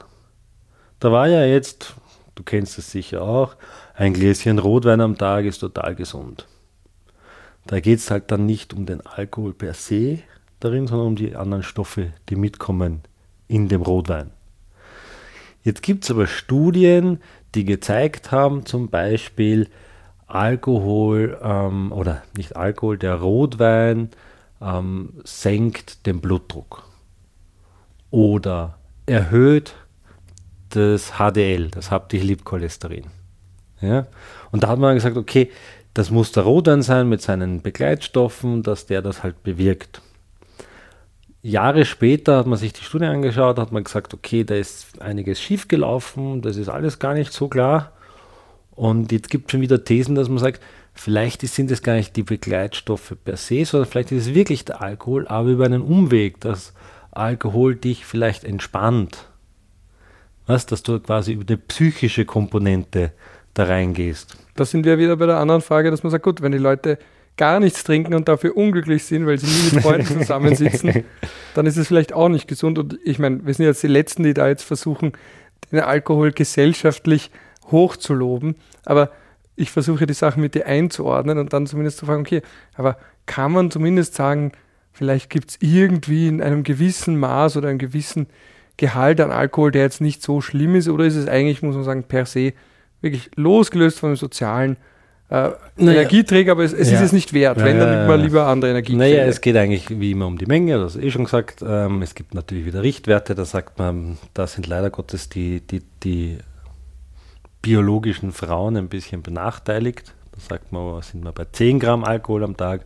Da 1.01 1.13
war 1.13 1.29
ja 1.29 1.45
jetzt, 1.45 1.95
du 2.35 2.43
kennst 2.43 2.79
es 2.79 2.91
sicher 2.91 3.23
auch, 3.23 3.57
ein 3.95 4.15
Gläschen 4.15 4.59
Rotwein 4.59 5.01
am 5.01 5.19
Tag 5.19 5.45
ist 5.45 5.59
total 5.59 5.95
gesund. 5.95 6.47
Da 7.67 7.81
geht 7.81 7.99
es 7.99 8.11
halt 8.11 8.31
dann 8.31 8.47
nicht 8.47 8.73
um 8.73 8.87
den 8.87 9.07
Alkohol 9.07 9.53
per 9.53 9.75
se, 9.75 10.21
darin, 10.61 10.87
sondern 10.87 11.09
um 11.09 11.17
die 11.17 11.37
anderen 11.37 11.63
Stoffe, 11.63 12.13
die 12.29 12.37
mitkommen 12.37 13.03
in 13.49 13.69
dem 13.69 13.83
Rotwein. 13.83 14.31
Jetzt 15.65 15.83
gibt 15.83 16.05
es 16.05 16.11
aber 16.11 16.27
Studien, 16.27 17.21
die 17.55 17.65
gezeigt 17.65 18.31
haben, 18.31 18.67
zum 18.67 18.89
Beispiel 18.89 19.69
Alkohol 20.27 21.39
ähm, 21.43 21.93
oder 21.93 22.23
nicht 22.37 22.57
Alkohol, 22.57 22.99
der 22.99 23.17
Rotwein 23.17 24.11
ähm, 24.61 25.21
senkt 25.25 26.07
den 26.07 26.21
Blutdruck 26.21 26.85
oder 28.11 28.79
erhöht 29.07 29.75
das 30.71 31.15
HDL, 31.19 31.69
das 31.69 31.91
Hauptdichlipcholesterin. 31.91 33.07
Ja? 33.81 34.07
Und 34.53 34.63
da 34.63 34.69
hat 34.69 34.79
man 34.79 34.95
gesagt, 34.95 35.17
okay, 35.17 35.51
das 35.93 36.11
muss 36.11 36.33
der 36.33 36.45
Rotwein 36.45 36.83
sein 36.83 37.09
mit 37.09 37.21
seinen 37.21 37.61
Begleitstoffen, 37.61 38.63
dass 38.63 38.87
der 38.87 39.03
das 39.03 39.23
halt 39.23 39.43
bewirkt. 39.43 40.01
Jahre 41.43 41.85
später 41.85 42.39
hat 42.39 42.47
man 42.47 42.59
sich 42.59 42.73
die 42.73 42.85
Studie 42.85 43.07
angeschaut, 43.07 43.59
hat 43.59 43.73
man 43.73 43.83
gesagt, 43.83 44.15
okay, 44.15 44.45
da 44.45 44.55
ist 44.55 45.03
einiges 45.03 45.41
schiefgelaufen, 45.41 46.41
das 46.41 46.57
ist 46.57 46.69
alles 46.69 47.01
gar 47.01 47.15
nicht 47.15 47.33
so 47.33 47.49
klar. 47.49 47.93
Und 48.71 49.11
jetzt 49.13 49.29
gibt 49.29 49.47
es 49.47 49.53
schon 49.53 49.61
wieder 49.61 49.85
Thesen, 49.85 50.15
dass 50.15 50.29
man 50.29 50.39
sagt, 50.39 50.63
vielleicht 50.95 51.43
sind 51.43 51.71
es 51.71 51.83
gar 51.83 51.95
nicht 51.95 52.15
die 52.17 52.23
Begleitstoffe 52.23 53.17
per 53.25 53.37
se, 53.37 53.65
sondern 53.65 53.91
vielleicht 53.91 54.13
ist 54.13 54.29
es 54.29 54.35
wirklich 54.35 54.65
der 54.65 54.81
Alkohol, 54.83 55.27
aber 55.27 55.49
über 55.49 55.65
einen 55.65 55.83
Umweg, 55.83 56.41
dass 56.41 56.75
Alkohol 57.11 57.75
dich 57.75 58.07
vielleicht 58.07 58.45
entspannt. 58.45 59.27
Was, 60.47 60.67
dass 60.67 60.83
du 60.83 60.99
quasi 61.01 61.33
über 61.33 61.45
die 61.45 61.57
psychische 61.57 62.25
Komponente 62.25 63.13
da 63.55 63.65
reingehst. 63.65 64.37
Da 64.55 64.65
sind 64.65 64.85
wir 64.85 64.99
wieder 64.99 65.17
bei 65.17 65.27
der 65.27 65.39
anderen 65.39 65.61
Frage, 65.61 65.91
dass 65.91 66.03
man 66.03 66.11
sagt, 66.11 66.25
gut, 66.25 66.41
wenn 66.41 66.53
die 66.53 66.59
Leute 66.59 66.99
gar 67.37 67.61
nichts 67.61 67.85
trinken 67.85 68.15
und 68.15 68.29
dafür 68.29 68.57
unglücklich 68.57 69.05
sind, 69.05 69.27
weil 69.27 69.39
sie 69.39 69.47
nie 69.47 69.75
mit 69.75 69.83
Freunden 69.83 70.07
zusammensitzen, 70.21 71.05
dann 71.55 71.67
ist 71.67 71.77
es 71.77 71.89
vielleicht 71.89 72.13
auch 72.13 72.29
nicht 72.29 72.47
gesund. 72.49 72.79
Und 72.79 72.99
ich 73.05 73.19
meine, 73.19 73.45
wir 73.47 73.55
sind 73.55 73.67
jetzt 73.67 73.83
die 73.83 73.89
Letzten, 73.89 74.23
die 74.23 74.35
da 74.35 74.49
jetzt 74.49 74.65
versuchen, 74.65 75.13
den 75.71 75.81
Alkohol 75.81 76.33
gesellschaftlich 76.33 77.31
hochzuloben. 77.71 78.57
Aber 78.85 79.11
ich 79.57 79.71
versuche 79.71 80.07
die 80.07 80.15
Sachen 80.15 80.43
mit 80.43 80.55
dir 80.55 80.67
einzuordnen 80.67 81.39
und 81.39 81.53
dann 81.53 81.67
zumindest 81.67 81.99
zu 81.99 82.07
fragen, 82.07 82.23
okay, 82.23 82.43
aber 82.75 82.97
kann 83.27 83.53
man 83.53 83.71
zumindest 83.71 84.15
sagen, 84.15 84.53
vielleicht 84.93 85.31
gibt 85.31 85.51
es 85.51 85.59
irgendwie 85.61 86.29
in 86.29 86.43
einem 86.43 86.63
gewissen 86.63 87.19
Maß 87.19 87.57
oder 87.57 87.69
einem 87.69 87.79
gewissen 87.79 88.27
Gehalt 88.77 89.21
an 89.21 89.31
Alkohol, 89.31 89.71
der 89.71 89.83
jetzt 89.83 90.01
nicht 90.01 90.23
so 90.23 90.41
schlimm 90.41 90.75
ist, 90.75 90.89
oder 90.89 91.05
ist 91.05 91.17
es 91.17 91.29
eigentlich, 91.29 91.63
muss 91.63 91.75
man 91.75 91.85
sagen, 91.85 92.05
per 92.05 92.27
se 92.27 92.53
wirklich 93.01 93.31
losgelöst 93.37 94.01
von 94.01 94.11
dem 94.11 94.17
sozialen 94.17 94.77
äh, 95.33 95.51
naja, 95.77 96.01
Energieträger, 96.01 96.53
aber 96.53 96.63
es, 96.63 96.75
es 96.75 96.91
ja. 96.91 96.97
ist 96.97 97.07
es 97.07 97.13
nicht 97.13 97.33
wert. 97.33 97.57
Wenn, 97.57 97.79
dann 97.79 97.91
nimmt 97.91 98.07
man 98.07 98.21
lieber 98.21 98.47
andere 98.47 98.71
Energieträger. 98.73 99.17
Naja, 99.17 99.25
es 99.25 99.41
geht 99.41 99.57
eigentlich 99.57 99.89
wie 99.89 100.11
immer 100.11 100.27
um 100.27 100.37
die 100.37 100.45
Menge, 100.45 100.77
das 100.77 100.95
ist 100.95 101.03
eh 101.03 101.11
schon 101.11 101.25
gesagt. 101.25 101.65
Ähm, 101.67 102.03
es 102.03 102.15
gibt 102.15 102.35
natürlich 102.35 102.67
wieder 102.67 102.83
Richtwerte, 102.83 103.35
da 103.35 103.47
sagt 103.47 103.79
man, 103.79 104.19
da 104.35 104.47
sind 104.47 104.67
leider 104.67 104.91
Gottes 104.91 105.31
die, 105.31 105.63
die, 105.63 105.81
die 106.03 106.37
biologischen 107.63 108.33
Frauen 108.33 108.77
ein 108.77 108.91
bisschen 108.91 109.23
benachteiligt. 109.23 110.13
Da 110.33 110.41
sagt 110.41 110.71
man, 110.71 111.01
sind 111.01 111.25
wir 111.25 111.33
bei 111.33 111.47
10 111.51 111.81
Gramm 111.81 112.05
Alkohol 112.05 112.45
am 112.45 112.59
Tag. 112.59 112.85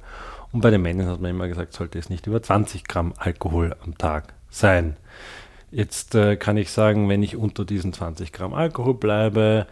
Und 0.52 0.60
bei 0.60 0.70
den 0.70 0.82
Männern 0.82 1.08
hat 1.08 1.20
man 1.20 1.32
immer 1.32 1.48
gesagt, 1.48 1.72
sollte 1.72 1.98
es 1.98 2.10
nicht 2.10 2.28
über 2.28 2.40
20 2.40 2.86
Gramm 2.86 3.12
Alkohol 3.16 3.74
am 3.84 3.98
Tag 3.98 4.34
sein. 4.50 4.96
Jetzt 5.72 6.14
äh, 6.14 6.36
kann 6.36 6.56
ich 6.56 6.70
sagen, 6.70 7.08
wenn 7.08 7.24
ich 7.24 7.36
unter 7.36 7.64
diesen 7.64 7.92
20 7.92 8.32
Gramm 8.32 8.54
Alkohol 8.54 8.94
bleibe, 8.94 9.66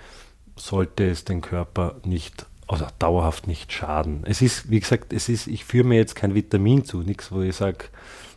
sollte 0.57 1.09
es 1.09 1.25
den 1.25 1.40
Körper 1.40 1.97
nicht, 2.04 2.47
also 2.66 2.87
dauerhaft 2.99 3.47
nicht 3.47 3.73
schaden. 3.73 4.23
Es 4.26 4.42
ist, 4.42 4.71
wie 4.71 4.80
gesagt, 4.80 5.12
es 5.12 5.28
ist, 5.28 5.47
ich 5.47 5.64
führe 5.64 5.87
mir 5.87 5.97
jetzt 5.97 6.14
kein 6.14 6.35
Vitamin 6.35 6.85
zu, 6.85 7.02
nichts, 7.02 7.30
wo 7.30 7.40
ich 7.40 7.56
sage, 7.56 7.87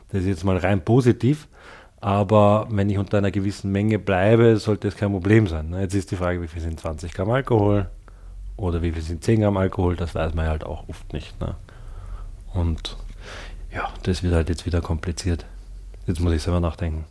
das 0.10 0.22
ist 0.22 0.28
jetzt 0.28 0.44
mal 0.44 0.58
rein 0.58 0.84
positiv, 0.84 1.48
aber 2.00 2.68
wenn 2.70 2.90
ich 2.90 2.98
unter 2.98 3.18
einer 3.18 3.32
gewissen 3.32 3.72
Menge 3.72 4.00
bleibe, 4.00 4.58
sollte 4.58 4.88
es 4.88 4.96
kein 4.96 5.12
Problem 5.12 5.48
sein. 5.48 5.70
Ne? 5.70 5.82
Jetzt 5.82 5.96
ist 5.96 6.12
die 6.12 6.16
Frage, 6.16 6.42
wie 6.42 6.48
viel 6.48 6.62
sind 6.62 6.80
20 6.80 7.14
Gramm 7.14 7.32
Alkohol 7.32 7.90
oder 8.56 8.82
wie 8.82 8.92
viel 8.92 9.02
sind 9.02 9.24
10 9.24 9.42
Gramm 9.42 9.58
Alkohol, 9.58 9.96
das 9.96 10.14
weiß 10.14 10.34
man 10.34 10.48
halt 10.48 10.64
auch 10.64 10.88
oft 10.90 11.14
nicht. 11.14 11.40
Ne? 11.40 11.56
Und 12.54 12.98
ja, 13.74 13.90
das 14.04 14.24
wird 14.24 14.34
halt 14.34 14.50
jetzt 14.50 14.66
wieder 14.66 14.82
kompliziert. 14.82 15.46
Jetzt 16.06 16.20
muss 16.20 16.34
ich 16.34 16.42
selber 16.42 16.60
nachdenken. 16.60 17.06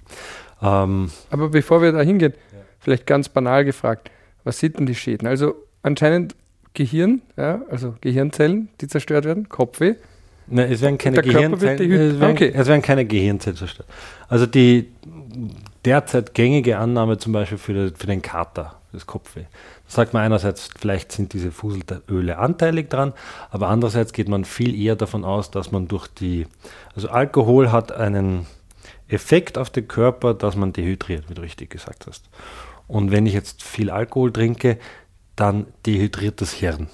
Ähm, 0.62 1.10
Aber 1.30 1.48
bevor 1.50 1.82
wir 1.82 1.92
da 1.92 2.00
hingehen, 2.00 2.32
ja. 2.52 2.58
vielleicht 2.78 3.06
ganz 3.06 3.28
banal 3.28 3.64
gefragt, 3.64 4.10
was 4.44 4.58
sind 4.58 4.78
denn 4.78 4.86
die 4.86 4.94
Schäden? 4.94 5.28
Also 5.28 5.54
anscheinend 5.82 6.34
Gehirn, 6.76 7.22
ja, 7.36 7.62
also 7.70 7.94
Gehirnzellen, 8.02 8.68
die 8.80 8.86
zerstört 8.86 9.24
werden, 9.24 9.48
Kopfweh. 9.48 9.94
Nein, 10.46 10.70
es 10.70 10.82
werden 10.82 10.98
keine 10.98 11.22
Gehirnzellen, 11.22 11.82
es 11.82 12.20
werden, 12.20 12.30
okay. 12.30 12.52
es 12.54 12.68
werden 12.68 12.82
keine 12.82 13.06
Gehirnzellen 13.06 13.56
zerstört. 13.56 13.88
Also 14.28 14.46
die 14.46 14.90
derzeit 15.84 16.34
gängige 16.34 16.78
Annahme 16.78 17.16
zum 17.16 17.32
Beispiel 17.32 17.58
für, 17.58 17.92
für 17.96 18.06
den 18.06 18.20
Kater, 18.20 18.76
das 18.92 19.06
Kopfweh. 19.06 19.42
Da 19.42 19.48
sagt 19.88 20.12
man 20.12 20.22
einerseits, 20.22 20.68
vielleicht 20.78 21.12
sind 21.12 21.32
diese 21.32 21.50
Fuselöle 21.50 22.38
anteilig 22.38 22.90
dran, 22.90 23.14
aber 23.50 23.68
andererseits 23.68 24.12
geht 24.12 24.28
man 24.28 24.44
viel 24.44 24.78
eher 24.78 24.96
davon 24.96 25.24
aus, 25.24 25.50
dass 25.50 25.72
man 25.72 25.88
durch 25.88 26.08
die, 26.08 26.46
also 26.94 27.08
Alkohol 27.08 27.72
hat 27.72 27.90
einen 27.90 28.46
Effekt 29.08 29.56
auf 29.56 29.70
den 29.70 29.88
Körper, 29.88 30.34
dass 30.34 30.56
man 30.56 30.74
dehydriert, 30.74 31.30
wie 31.30 31.34
du 31.34 31.40
richtig 31.40 31.70
gesagt 31.70 32.06
hast. 32.06 32.28
Und 32.86 33.10
wenn 33.10 33.26
ich 33.26 33.32
jetzt 33.32 33.62
viel 33.62 33.90
Alkohol 33.90 34.32
trinke, 34.32 34.78
dann 35.36 35.66
dehydriert 35.84 36.40
das 36.40 36.52
Hirn. 36.52 36.88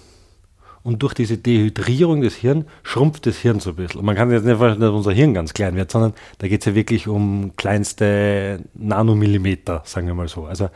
Und 0.82 1.02
durch 1.02 1.14
diese 1.14 1.38
Dehydrierung 1.38 2.22
des 2.22 2.34
Hirns 2.34 2.66
schrumpft 2.82 3.26
das 3.26 3.38
Hirn 3.38 3.60
so 3.60 3.70
ein 3.70 3.76
bisschen. 3.76 4.00
Und 4.00 4.06
man 4.06 4.16
kann 4.16 4.30
jetzt 4.32 4.44
nicht 4.44 4.56
vorstellen, 4.56 4.80
dass 4.80 4.90
unser 4.90 5.12
Hirn 5.12 5.32
ganz 5.32 5.54
klein 5.54 5.76
wird, 5.76 5.92
sondern 5.92 6.12
da 6.38 6.48
geht 6.48 6.60
es 6.62 6.66
ja 6.66 6.74
wirklich 6.74 7.06
um 7.06 7.52
kleinste 7.56 8.64
Nanomillimeter, 8.74 9.82
sagen 9.84 10.08
wir 10.08 10.14
mal 10.14 10.28
so. 10.28 10.46
Also 10.46 10.70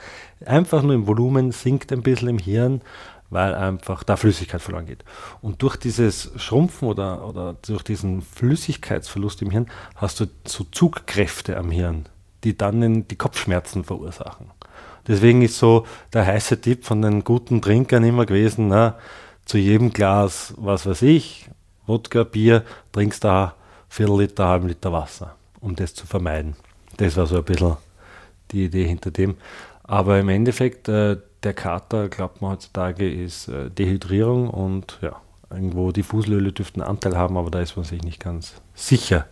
einfach 0.45 0.83
nur 0.83 0.95
im 0.95 1.09
Volumen 1.09 1.51
sinkt 1.51 1.93
ein 1.93 2.03
bisschen 2.03 2.29
im 2.29 2.39
Hirn, 2.39 2.83
weil 3.31 3.55
einfach 3.55 4.05
da 4.05 4.17
Flüssigkeit 4.17 4.63
verloren 4.63 4.87
geht. 4.87 5.05
Und 5.43 5.63
durch 5.63 5.77
dieses 5.77 6.31
Schrumpfen 6.37 6.87
oder, 6.87 7.27
oder 7.29 7.57
durch 7.67 7.83
diesen 7.83 8.23
Flüssigkeitsverlust 8.23 9.43
im 9.43 9.51
Hirn 9.51 9.67
hast 9.97 10.21
du 10.21 10.27
so 10.47 10.65
Zugkräfte 10.71 11.57
am 11.57 11.73
Hirn, 11.73 12.07
die 12.45 12.57
dann 12.57 13.09
die 13.09 13.17
Kopfschmerzen 13.17 13.83
verursachen. 13.83 14.53
Deswegen 15.07 15.43
ist 15.43 15.59
so 15.59 15.87
der 16.13 16.27
heiße 16.27 16.61
Tipp 16.61 16.85
von 16.85 17.03
den 17.03 17.25
guten 17.25 17.63
Trinkern 17.63 18.05
immer 18.05 18.27
gewesen, 18.27 18.69
na, 18.69 18.97
zu 19.45 19.59
jedem 19.59 19.93
Glas, 19.93 20.55
was 20.57 20.87
weiß 20.87 21.03
ich, 21.03 21.49
Wodka, 21.87 22.25
Bier, 22.25 22.65
trinkst 22.93 23.23
da 23.23 23.55
Viertel 23.89 24.21
Liter, 24.21 24.49
halben 24.49 24.69
Liter 24.69 24.93
Wasser, 24.93 25.37
um 25.61 25.77
das 25.77 25.95
zu 25.95 26.07
vermeiden. 26.07 26.57
Das 26.97 27.17
war 27.17 27.27
so 27.27 27.37
ein 27.37 27.45
bisschen 27.45 27.77
die 28.51 28.65
Idee 28.65 28.87
hinter 28.87 29.11
dem. 29.11 29.37
Aber 29.85 30.19
im 30.19 30.29
Endeffekt, 30.29 30.89
äh, 30.89 31.17
der 31.43 31.55
Kater, 31.55 32.09
glaubt 32.09 32.43
man 32.43 32.53
heutzutage, 32.53 33.09
ist 33.09 33.49
äh, 33.49 33.71
Dehydrierung 33.71 34.51
und 34.51 34.99
ja, 35.01 35.21
irgendwo 35.51 35.93
die 35.93 36.03
Fuselöle 36.03 36.53
dürften 36.53 36.83
Anteil 36.83 37.17
haben, 37.17 37.37
aber 37.37 37.51
da 37.51 37.61
ist 37.61 37.77
man 37.77 37.85
sich 37.85 38.03
nicht 38.03 38.21
ganz 38.21 38.55
sicher, 38.75 39.27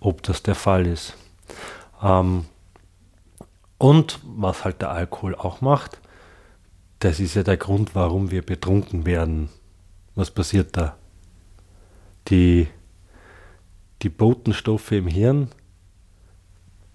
ob 0.00 0.22
das 0.24 0.42
der 0.42 0.56
Fall 0.56 0.86
ist. 0.86 1.14
Ähm, 2.02 2.46
und 3.84 4.18
was 4.24 4.64
halt 4.64 4.80
der 4.80 4.92
Alkohol 4.92 5.34
auch 5.34 5.60
macht, 5.60 6.00
das 7.00 7.20
ist 7.20 7.34
ja 7.34 7.42
der 7.42 7.58
Grund, 7.58 7.94
warum 7.94 8.30
wir 8.30 8.40
betrunken 8.40 9.04
werden. 9.04 9.50
Was 10.14 10.30
passiert 10.30 10.74
da? 10.74 10.96
Die, 12.28 12.66
die 14.00 14.08
Botenstoffe 14.08 14.90
im 14.92 15.06
Hirn, 15.06 15.48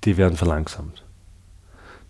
die 0.03 0.17
werden 0.17 0.35
verlangsamt. 0.35 1.05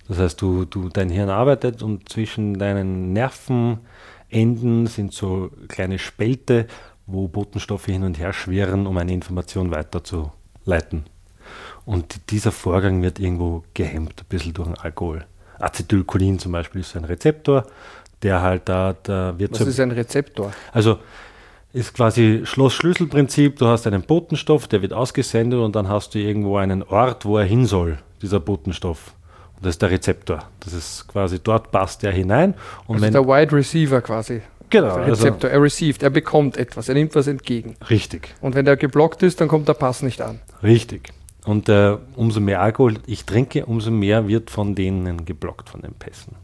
Das 0.08 0.18
heißt, 0.18 0.42
du, 0.42 0.64
du, 0.64 0.88
dein 0.88 1.10
Hirn 1.10 1.30
arbeitet 1.30 1.84
und 1.84 2.08
zwischen 2.08 2.58
deinen 2.58 3.12
Nervenenden 3.12 4.88
sind 4.88 5.14
so 5.14 5.52
kleine 5.68 6.00
Spälte, 6.00 6.68
wo 7.06 7.28
Botenstoffe 7.28 7.88
hin 7.88 8.04
und 8.04 8.18
her 8.18 8.32
schwirren, 8.32 8.88
um 8.88 8.96
eine 8.96 9.12
Information 9.12 9.72
weiterzuleiten. 9.72 11.04
Und 11.90 12.30
dieser 12.30 12.52
Vorgang 12.52 13.02
wird 13.02 13.18
irgendwo 13.18 13.64
gehemmt, 13.74 14.22
ein 14.22 14.26
bisschen 14.30 14.54
durch 14.54 14.68
den 14.68 14.78
Alkohol. 14.78 15.26
Acetylcholin 15.58 16.38
zum 16.38 16.52
Beispiel 16.52 16.82
ist 16.82 16.96
ein 16.96 17.04
Rezeptor, 17.04 17.66
der 18.22 18.44
halt 18.44 18.70
da, 18.70 18.96
da 19.02 19.34
wird 19.40 19.60
Was 19.60 19.66
ist 19.66 19.80
ein 19.80 19.90
Rezeptor? 19.90 20.52
Also 20.72 21.00
ist 21.74 21.96
quasi 21.96 22.42
Schloss-Schlüssel-Prinzip. 22.44 23.58
Du 23.58 23.66
hast 23.66 23.88
einen 23.88 24.04
Botenstoff, 24.04 24.68
der 24.68 24.84
wird 24.84 24.94
ausgesendet 24.94 25.60
und 25.60 25.76
dann 25.76 25.90
hast 25.90 26.14
du 26.14 26.20
irgendwo 26.20 26.58
einen 26.58 26.84
Ort, 26.84 27.26
wo 27.26 27.40
er 27.40 27.46
hin 27.46 27.66
soll, 27.66 27.98
dieser 28.22 28.40
Botenstoff. 28.40 29.16
Und 29.56 29.66
das 29.66 29.72
ist 29.72 29.82
der 29.82 29.90
Rezeptor. 29.90 30.44
Das 30.60 30.74
ist 30.74 31.08
quasi 31.08 31.40
dort 31.40 31.72
passt 31.72 32.04
er 32.04 32.12
hinein. 32.12 32.54
Und 32.86 32.98
also 32.98 33.06
wenn, 33.08 33.14
der 33.14 33.26
Wide 33.26 33.52
Receiver 33.52 34.00
quasi. 34.02 34.44
Genau. 34.70 34.90
Der 34.90 35.06
also 35.06 35.24
Rezeptor, 35.24 35.50
also, 35.50 35.60
er 35.60 35.64
received, 35.64 36.04
er 36.04 36.12
bekommt 36.12 36.56
etwas, 36.56 36.88
er 36.88 36.94
nimmt 36.94 37.16
was 37.16 37.26
entgegen. 37.26 37.78
Richtig. 37.90 38.36
Und 38.42 38.54
wenn 38.54 38.66
der 38.66 38.78
geblockt 38.78 39.24
ist, 39.24 39.42
dann 39.42 39.48
kommt 39.48 39.68
der 39.68 39.74
Pass 39.74 40.04
nicht 40.04 40.22
an. 40.22 40.40
Richtig. 40.62 41.10
Und 41.50 41.68
äh, 41.68 41.98
umso 42.16 42.42
mehr 42.42 42.62
Alkohol 42.62 42.98
ich 43.08 43.26
trinke, 43.26 43.66
umso 43.66 43.90
mehr 43.90 44.28
wird 44.28 44.52
von 44.52 44.76
denen 44.76 45.26
geblockt, 45.26 45.68
von 45.68 45.82
den 45.82 45.96
Pässen. 45.96 46.36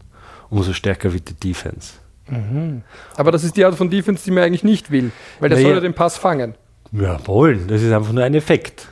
Umso 0.49 0.73
stärker 0.73 1.13
wird 1.13 1.29
die 1.29 1.35
Defense. 1.35 1.99
Mhm. 2.27 2.81
Aber 3.15 3.31
das 3.31 3.43
ist 3.43 3.55
die 3.55 3.63
Art 3.65 3.75
von 3.75 3.91
Defense, 3.91 4.23
die 4.25 4.31
man 4.31 4.45
eigentlich 4.45 4.63
nicht 4.63 4.89
will, 4.89 5.11
weil 5.39 5.49
der 5.49 5.59
naja, 5.59 5.67
soll 5.67 5.75
ja 5.75 5.81
den 5.81 5.93
Pass 5.93 6.17
fangen. 6.17 6.55
Jawohl, 6.91 7.67
das 7.67 7.83
ist 7.83 7.93
einfach 7.93 8.13
nur 8.13 8.23
ein 8.23 8.33
Effekt. 8.33 8.87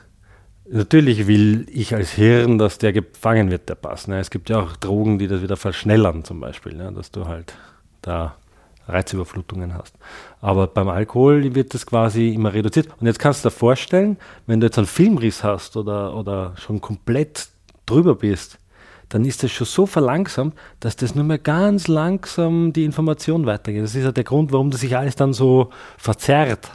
Natürlich 0.70 1.26
will 1.26 1.66
ich 1.72 1.96
als 1.96 2.12
Hirn, 2.12 2.60
dass 2.60 2.78
der 2.78 2.94
gefangen 2.94 3.50
wird, 3.50 3.68
der 3.68 3.76
Pass. 3.76 4.08
Ne? 4.08 4.20
Es 4.20 4.30
gibt 4.30 4.52
ja 4.52 4.60
auch 4.60 4.78
Drogen, 4.78 5.18
die 5.18 5.28
das 5.28 5.42
wieder 5.42 5.58
verschnellern, 5.58 6.24
zum 6.24 6.40
Beispiel, 6.40 6.76
ne? 6.76 6.92
dass 6.94 7.10
du 7.10 7.28
halt 7.28 7.56
da 8.04 8.36
Reizüberflutungen 8.88 9.74
hast. 9.74 9.96
Aber 10.42 10.68
beim 10.68 10.90
Alkohol 10.90 11.56
wird 11.56 11.74
das 11.74 11.86
quasi 11.86 12.30
immer 12.30 12.54
reduziert. 12.54 12.88
Und 13.00 13.08
jetzt 13.08 13.20
kannst 13.20 13.44
du 13.46 13.50
dir 13.50 13.56
vorstellen, 13.56 14.18
wenn 14.48 14.60
du 14.60 14.68
jetzt 14.68 14.78
einen 14.78 14.88
Filmriss 14.88 15.44
hast 15.44 15.78
oder, 15.78 16.16
oder 16.16 16.54
schon 16.58 16.82
komplett 16.82 17.48
drüber 17.86 18.16
bist, 18.16 18.58
dann 19.10 19.26
ist 19.26 19.44
das 19.44 19.52
schon 19.52 19.68
so 19.68 19.86
verlangsamt, 19.86 20.56
dass 20.80 20.96
das 20.96 21.14
nur 21.14 21.24
mehr 21.24 21.38
ganz 21.38 21.88
langsam 21.88 22.74
die 22.74 22.84
Information 22.84 23.46
weitergeht. 23.46 23.84
Das 23.84 23.96
ist 23.96 24.04
ja 24.04 24.12
der 24.12 24.24
Grund, 24.24 24.52
warum 24.52 24.72
das 24.72 24.82
sich 24.82 24.98
alles 24.98 25.16
dann 25.16 25.34
so 25.34 25.70
verzerrt 25.98 26.72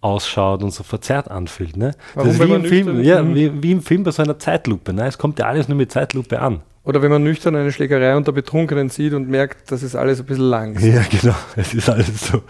ausschaut 0.00 0.62
und 0.62 0.70
so 0.70 0.84
verzerrt 0.84 1.30
anfühlt. 1.30 1.76
Ne? 1.76 1.92
Warum, 2.14 2.28
das 2.28 2.38
ist 2.38 2.48
wie 2.48 2.52
im, 2.54 2.64
Film, 2.64 3.02
ja, 3.02 3.22
Mhm. 3.22 3.34
wie, 3.34 3.62
wie 3.62 3.72
im 3.72 3.82
Film 3.82 4.04
bei 4.04 4.12
so 4.12 4.22
einer 4.22 4.38
Zeitlupe. 4.38 4.92
Ne? 4.92 5.06
Es 5.06 5.18
kommt 5.18 5.38
ja 5.40 5.46
alles 5.46 5.66
nur 5.68 5.76
mit 5.76 5.90
Zeitlupe 5.90 6.40
an. 6.40 6.60
Oder 6.88 7.02
wenn 7.02 7.10
man 7.10 7.22
nüchtern 7.22 7.54
eine 7.54 7.70
Schlägerei 7.70 8.16
unter 8.16 8.32
Betrunkenen 8.32 8.88
sieht 8.88 9.12
und 9.12 9.28
merkt, 9.28 9.70
das 9.70 9.82
ist 9.82 9.94
alles 9.94 10.20
ein 10.20 10.24
bisschen 10.24 10.48
lang. 10.48 10.80
Ja, 10.80 11.02
genau. 11.02 11.34
Es 11.54 11.74
ist 11.74 11.90
alles 11.90 12.28
so, 12.28 12.42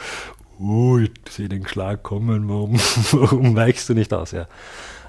oh, 0.61 0.97
ich 0.99 1.11
sehe 1.29 1.49
den 1.49 1.67
Schlag 1.67 2.05
kommen, 2.05 2.49
warum, 2.49 2.75
warum 3.11 3.57
weichst 3.57 3.89
du 3.89 3.95
nicht 3.95 4.15
aus? 4.15 4.31
Ja. 4.31 4.47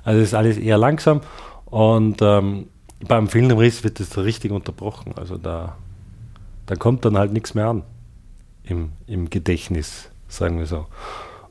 Also 0.04 0.20
es 0.20 0.30
ist 0.30 0.34
alles 0.34 0.58
eher 0.58 0.80
langsam 0.80 1.22
und 1.66 2.24
ähm, 2.24 2.70
beim 3.08 3.28
Filmriss 3.28 3.84
wird 3.84 4.00
das 4.00 4.18
richtig 4.18 4.52
unterbrochen. 4.52 5.14
Also 5.16 5.38
da, 5.38 5.78
da 6.66 6.76
kommt 6.76 7.06
dann 7.06 7.16
halt 7.16 7.32
nichts 7.32 7.54
mehr 7.54 7.68
an 7.68 7.84
im, 8.64 8.94
im 9.06 9.30
Gedächtnis, 9.30 10.10
sagen 10.28 10.58
wir 10.58 10.66
so. 10.66 10.88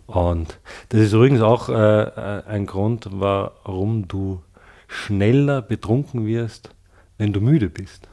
Und 0.08 0.58
das 0.88 1.00
ist 1.00 1.12
übrigens 1.12 1.42
auch 1.42 1.68
äh, 1.68 2.02
äh, 2.02 2.42
ein 2.44 2.66
Grund, 2.66 3.08
warum 3.12 4.08
du 4.08 4.42
schneller 4.88 5.62
betrunken 5.62 6.26
wirst, 6.26 6.74
wenn 7.18 7.32
du 7.32 7.40
müde 7.40 7.68
bist. 7.68 8.08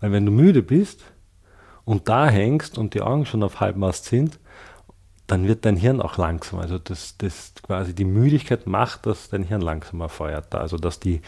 Weil 0.00 0.12
wenn 0.12 0.24
du 0.24 0.32
müde 0.32 0.62
bist 0.62 1.02
und 1.84 2.08
da 2.08 2.28
hängst 2.28 2.78
und 2.78 2.94
die 2.94 3.02
Augen 3.02 3.26
schon 3.26 3.42
auf 3.42 3.60
Halbmast 3.60 4.06
sind, 4.06 4.38
dann 5.26 5.48
wird 5.48 5.64
dein 5.64 5.76
Hirn 5.76 6.02
auch 6.02 6.18
langsam. 6.18 6.60
Also 6.60 6.78
das, 6.78 7.16
das 7.16 7.54
quasi 7.62 7.94
die 7.94 8.04
Müdigkeit 8.04 8.66
macht, 8.66 9.06
dass 9.06 9.30
dein 9.30 9.42
Hirn 9.42 9.62
langsamer 9.62 10.08
feuert. 10.08 10.54
Also 10.54 10.76
dass 10.76 11.00
die, 11.00 11.22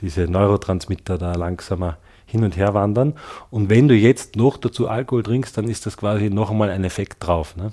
diese 0.00 0.22
Neurotransmitter 0.22 1.18
da 1.18 1.34
langsamer 1.34 1.98
hin 2.24 2.44
und 2.44 2.56
her 2.56 2.72
wandern. 2.72 3.14
Und 3.50 3.68
wenn 3.68 3.88
du 3.88 3.94
jetzt 3.94 4.36
noch 4.36 4.56
dazu 4.56 4.88
Alkohol 4.88 5.22
trinkst, 5.22 5.56
dann 5.58 5.68
ist 5.68 5.84
das 5.84 5.98
quasi 5.98 6.30
noch 6.30 6.50
einmal 6.50 6.70
ein 6.70 6.84
Effekt 6.84 7.24
drauf. 7.26 7.56
Ne? 7.56 7.72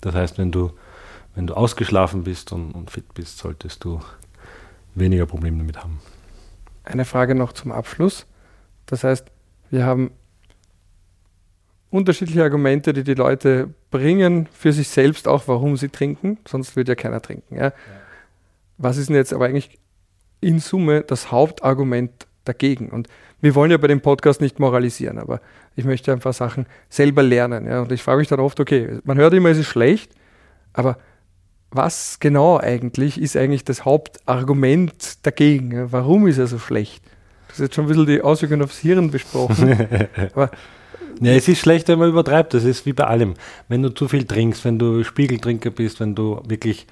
Das 0.00 0.14
heißt, 0.14 0.38
wenn 0.38 0.52
du, 0.52 0.70
wenn 1.34 1.48
du 1.48 1.54
ausgeschlafen 1.54 2.22
bist 2.22 2.52
und, 2.52 2.70
und 2.70 2.92
fit 2.92 3.12
bist, 3.14 3.38
solltest 3.38 3.82
du 3.82 4.00
weniger 4.94 5.26
Probleme 5.26 5.58
damit 5.58 5.82
haben. 5.82 6.00
Eine 6.88 7.04
Frage 7.04 7.34
noch 7.34 7.52
zum 7.52 7.70
Abschluss. 7.70 8.26
Das 8.86 9.04
heißt, 9.04 9.26
wir 9.70 9.84
haben 9.84 10.10
unterschiedliche 11.90 12.42
Argumente, 12.42 12.94
die 12.94 13.04
die 13.04 13.12
Leute 13.12 13.68
bringen 13.90 14.48
für 14.52 14.72
sich 14.72 14.88
selbst 14.88 15.28
auch, 15.28 15.48
warum 15.48 15.76
sie 15.76 15.90
trinken. 15.90 16.38
Sonst 16.48 16.76
würde 16.76 16.92
ja 16.92 16.96
keiner 16.96 17.20
trinken. 17.20 17.56
Ja? 17.56 17.74
Was 18.78 18.96
ist 18.96 19.10
denn 19.10 19.16
jetzt 19.16 19.34
aber 19.34 19.44
eigentlich 19.44 19.78
in 20.40 20.60
Summe 20.60 21.02
das 21.02 21.30
Hauptargument 21.30 22.26
dagegen? 22.44 22.88
Und 22.88 23.08
wir 23.42 23.54
wollen 23.54 23.70
ja 23.70 23.76
bei 23.76 23.88
dem 23.88 24.00
Podcast 24.00 24.40
nicht 24.40 24.58
moralisieren, 24.58 25.18
aber 25.18 25.42
ich 25.76 25.84
möchte 25.84 26.10
ein 26.10 26.20
paar 26.20 26.32
Sachen 26.32 26.64
selber 26.88 27.22
lernen. 27.22 27.66
Ja? 27.66 27.82
Und 27.82 27.92
ich 27.92 28.02
frage 28.02 28.20
mich 28.20 28.28
dann 28.28 28.40
oft, 28.40 28.60
okay, 28.60 28.98
man 29.04 29.18
hört 29.18 29.34
immer, 29.34 29.50
es 29.50 29.58
ist 29.58 29.66
schlecht, 29.66 30.12
aber 30.72 30.96
was 31.70 32.18
genau 32.20 32.58
eigentlich 32.58 33.20
ist 33.20 33.36
eigentlich 33.36 33.64
das 33.64 33.84
Hauptargument 33.84 35.26
dagegen? 35.26 35.92
Warum 35.92 36.26
ist 36.26 36.38
er 36.38 36.46
so 36.46 36.58
schlecht? 36.58 37.02
Das 37.48 37.58
ist 37.58 37.64
jetzt 37.64 37.74
schon 37.74 37.84
ein 37.84 37.88
bisschen 37.88 38.06
die 38.06 38.22
Auswirkungen 38.22 38.62
aufs 38.62 38.78
Hirn 38.78 39.10
besprochen. 39.10 39.88
aber 40.34 40.50
Ja, 41.20 41.32
es 41.32 41.48
ist 41.48 41.60
schlecht, 41.60 41.88
wenn 41.88 41.98
man 41.98 42.10
übertreibt. 42.10 42.54
Das 42.54 42.64
ist 42.64 42.86
wie 42.86 42.92
bei 42.92 43.04
allem. 43.04 43.34
Wenn 43.68 43.82
du 43.82 43.90
zu 43.90 44.08
viel 44.08 44.24
trinkst, 44.24 44.64
wenn 44.64 44.78
du 44.78 45.02
Spiegeltrinker 45.04 45.70
bist, 45.70 46.00
wenn 46.00 46.14
du 46.14 46.40
wirklich 46.46 46.86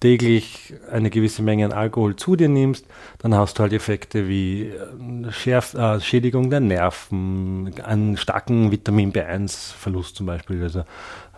täglich 0.00 0.74
eine 0.90 1.10
gewisse 1.10 1.42
Menge 1.42 1.66
an 1.66 1.72
Alkohol 1.72 2.16
zu 2.16 2.34
dir 2.34 2.48
nimmst, 2.48 2.86
dann 3.18 3.34
hast 3.34 3.58
du 3.58 3.62
halt 3.62 3.72
Effekte 3.72 4.28
wie 4.28 4.68
äh, 4.68 5.30
Schärf, 5.30 5.74
äh, 5.74 6.00
Schädigung 6.00 6.50
der 6.50 6.60
Nerven, 6.60 7.72
einen 7.84 8.16
starken 8.16 8.72
Vitamin 8.72 9.12
B1-Verlust 9.12 10.16
zum 10.16 10.26
Beispiel. 10.26 10.62
Also 10.62 10.84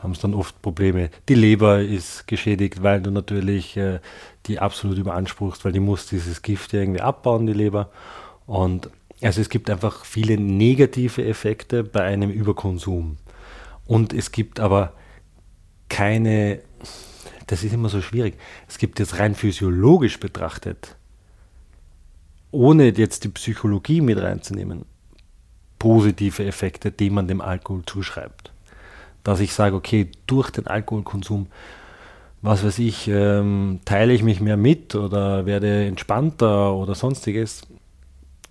haben 0.03 0.13
es 0.13 0.21
dann 0.21 0.35
oft 0.35 0.61
Probleme. 0.63 1.11
Die 1.29 1.35
Leber 1.35 1.81
ist 1.81 2.27
geschädigt, 2.27 2.83
weil 2.83 3.01
du 3.01 3.11
natürlich 3.11 3.77
äh, 3.77 4.01
die 4.47 4.59
absolut 4.59 4.99
überanspruchst, 4.99 5.65
weil 5.65 5.73
die 5.73 5.81
muss 5.81 6.07
dieses 6.07 6.43
Gift 6.43 6.73
irgendwie 6.73 7.01
abbauen, 7.01 7.47
die 7.47 7.53
Leber. 7.53 7.91
Und 8.47 8.91
also 9.23 9.41
es 9.41 9.49
gibt 9.49 9.71
einfach 9.71 10.05
viele 10.05 10.37
negative 10.37 11.25
Effekte 11.25 11.85
bei 11.85 12.03
einem 12.03 12.31
Überkonsum. 12.31 13.19
Und 13.87 14.13
es 14.13 14.33
gibt 14.33 14.59
aber 14.59 14.95
keine, 15.89 16.61
das 17.47 17.65
ist 17.65 17.73
immer 17.73 17.89
so 17.89 18.01
schwierig, 18.01 18.39
es 18.69 18.79
gibt 18.79 18.99
jetzt 18.99 19.19
rein 19.19 19.35
physiologisch 19.35 20.21
betrachtet, 20.21 20.97
ohne 22.51 22.91
jetzt 22.91 23.25
die 23.25 23.29
Psychologie 23.29 24.01
mit 24.01 24.21
reinzunehmen, 24.21 24.85
positive 25.79 26.45
Effekte, 26.45 26.93
die 26.93 27.11
man 27.11 27.27
dem 27.27 27.41
Alkohol 27.41 27.83
zuschreibt. 27.87 28.53
Dass 29.25 29.41
ich 29.41 29.53
sage, 29.53 29.77
okay, 29.77 30.11
durch 30.27 30.51
den 30.51 30.67
Alkoholkonsum, 30.67 31.47
was 32.43 32.65
weiß 32.65 32.79
ich, 32.81 33.09
ähm, 33.09 33.81
teile 33.85 34.13
ich 34.13 34.23
mich 34.23 34.41
mehr 34.41 34.57
mit 34.57 34.95
oder 34.95 35.47
werde 35.47 35.87
entspannter 35.87 36.75
oder 36.75 36.95
sonstiges, 36.95 37.63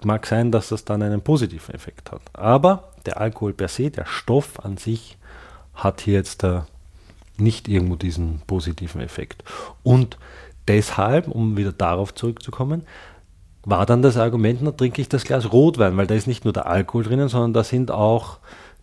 mag 0.03 0.25
sein, 0.25 0.51
dass 0.51 0.69
das 0.69 0.85
dann 0.85 1.03
einen 1.03 1.21
positiven 1.21 1.75
Effekt 1.75 2.11
hat. 2.11 2.21
Aber 2.33 2.91
der 3.05 3.19
Alkohol 3.19 3.53
per 3.53 3.67
se, 3.67 3.91
der 3.91 4.05
Stoff 4.05 4.59
an 4.63 4.77
sich, 4.77 5.17
hat 5.73 6.01
hier 6.01 6.15
jetzt 6.15 6.43
äh, 6.43 6.61
nicht 7.41 7.67
irgendwo 7.67 7.95
diesen 7.95 8.41
positiven 8.47 9.01
Effekt. 9.01 9.43
Und 9.83 10.17
deshalb, 10.67 11.27
um 11.27 11.57
wieder 11.57 11.71
darauf 11.71 12.13
zurückzukommen, 12.13 12.83
war 13.63 13.85
dann 13.85 14.01
das 14.01 14.17
Argument, 14.17 14.61
na 14.61 14.71
trinke 14.71 15.01
ich 15.01 15.09
das 15.09 15.23
Glas 15.23 15.51
Rotwein, 15.51 15.97
weil 15.97 16.07
da 16.07 16.15
ist 16.15 16.27
nicht 16.27 16.45
nur 16.45 16.53
der 16.53 16.65
Alkohol 16.65 17.03
drinnen, 17.03 17.29
sondern 17.29 17.53
da 17.53 17.63
sind 17.63 17.91
auch 17.91 18.39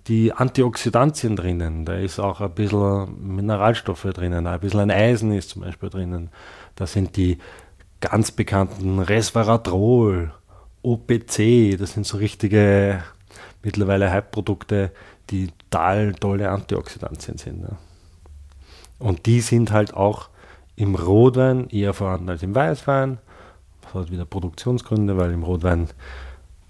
die 0.06 0.32
Antioxidantien 0.32 1.36
drinnen, 1.36 1.84
da 1.84 1.94
ist 1.94 2.18
auch 2.18 2.40
ein 2.40 2.52
bisschen 2.52 3.36
Mineralstoffe 3.36 4.04
drinnen, 4.14 4.46
ein 4.46 4.60
bisschen 4.60 4.80
ein 4.80 4.90
Eisen 4.90 5.32
ist 5.32 5.50
zum 5.50 5.62
Beispiel 5.62 5.90
drinnen, 5.90 6.30
da 6.76 6.86
sind 6.86 7.16
die 7.16 7.38
ganz 8.00 8.30
bekannten 8.30 9.00
Resveratrol, 9.00 10.32
OPC, 10.82 11.76
das 11.76 11.92
sind 11.92 12.06
so 12.06 12.16
richtige 12.18 13.02
mittlerweile 13.62 14.10
Hype-Produkte, 14.10 14.92
die 15.30 15.50
total 15.70 16.14
tolle 16.14 16.48
Antioxidantien 16.50 17.36
sind. 17.36 17.60
Ne? 17.62 17.76
Und 18.98 19.26
die 19.26 19.40
sind 19.40 19.72
halt 19.72 19.94
auch 19.94 20.28
im 20.76 20.94
Rotwein 20.94 21.68
eher 21.70 21.94
vorhanden 21.94 22.30
als 22.30 22.42
im 22.42 22.54
Weißwein. 22.54 23.18
Das 23.82 23.94
hat 23.94 24.10
wieder 24.10 24.24
Produktionsgründe, 24.24 25.16
weil 25.16 25.32
im 25.32 25.42
Rotwein 25.42 25.88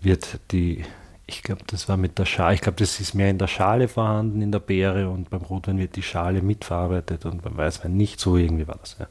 wird 0.00 0.40
die, 0.52 0.84
ich 1.26 1.42
glaube, 1.42 1.62
das 1.66 1.88
war 1.88 1.96
mit 1.96 2.18
der 2.18 2.24
Schale, 2.24 2.54
ich 2.54 2.60
glaube, 2.60 2.78
das 2.78 3.00
ist 3.00 3.14
mehr 3.14 3.30
in 3.30 3.38
der 3.38 3.48
Schale 3.48 3.88
vorhanden, 3.88 4.40
in 4.40 4.52
der 4.52 4.60
Beere 4.60 5.10
und 5.10 5.30
beim 5.30 5.42
Rotwein 5.42 5.78
wird 5.78 5.96
die 5.96 6.02
Schale 6.02 6.42
mitverarbeitet 6.42 7.26
und 7.26 7.42
beim 7.42 7.56
Weißwein 7.56 7.96
nicht 7.96 8.20
so 8.20 8.36
irgendwie 8.36 8.68
war 8.68 8.76
das. 8.80 8.96
Ja. 8.98 9.06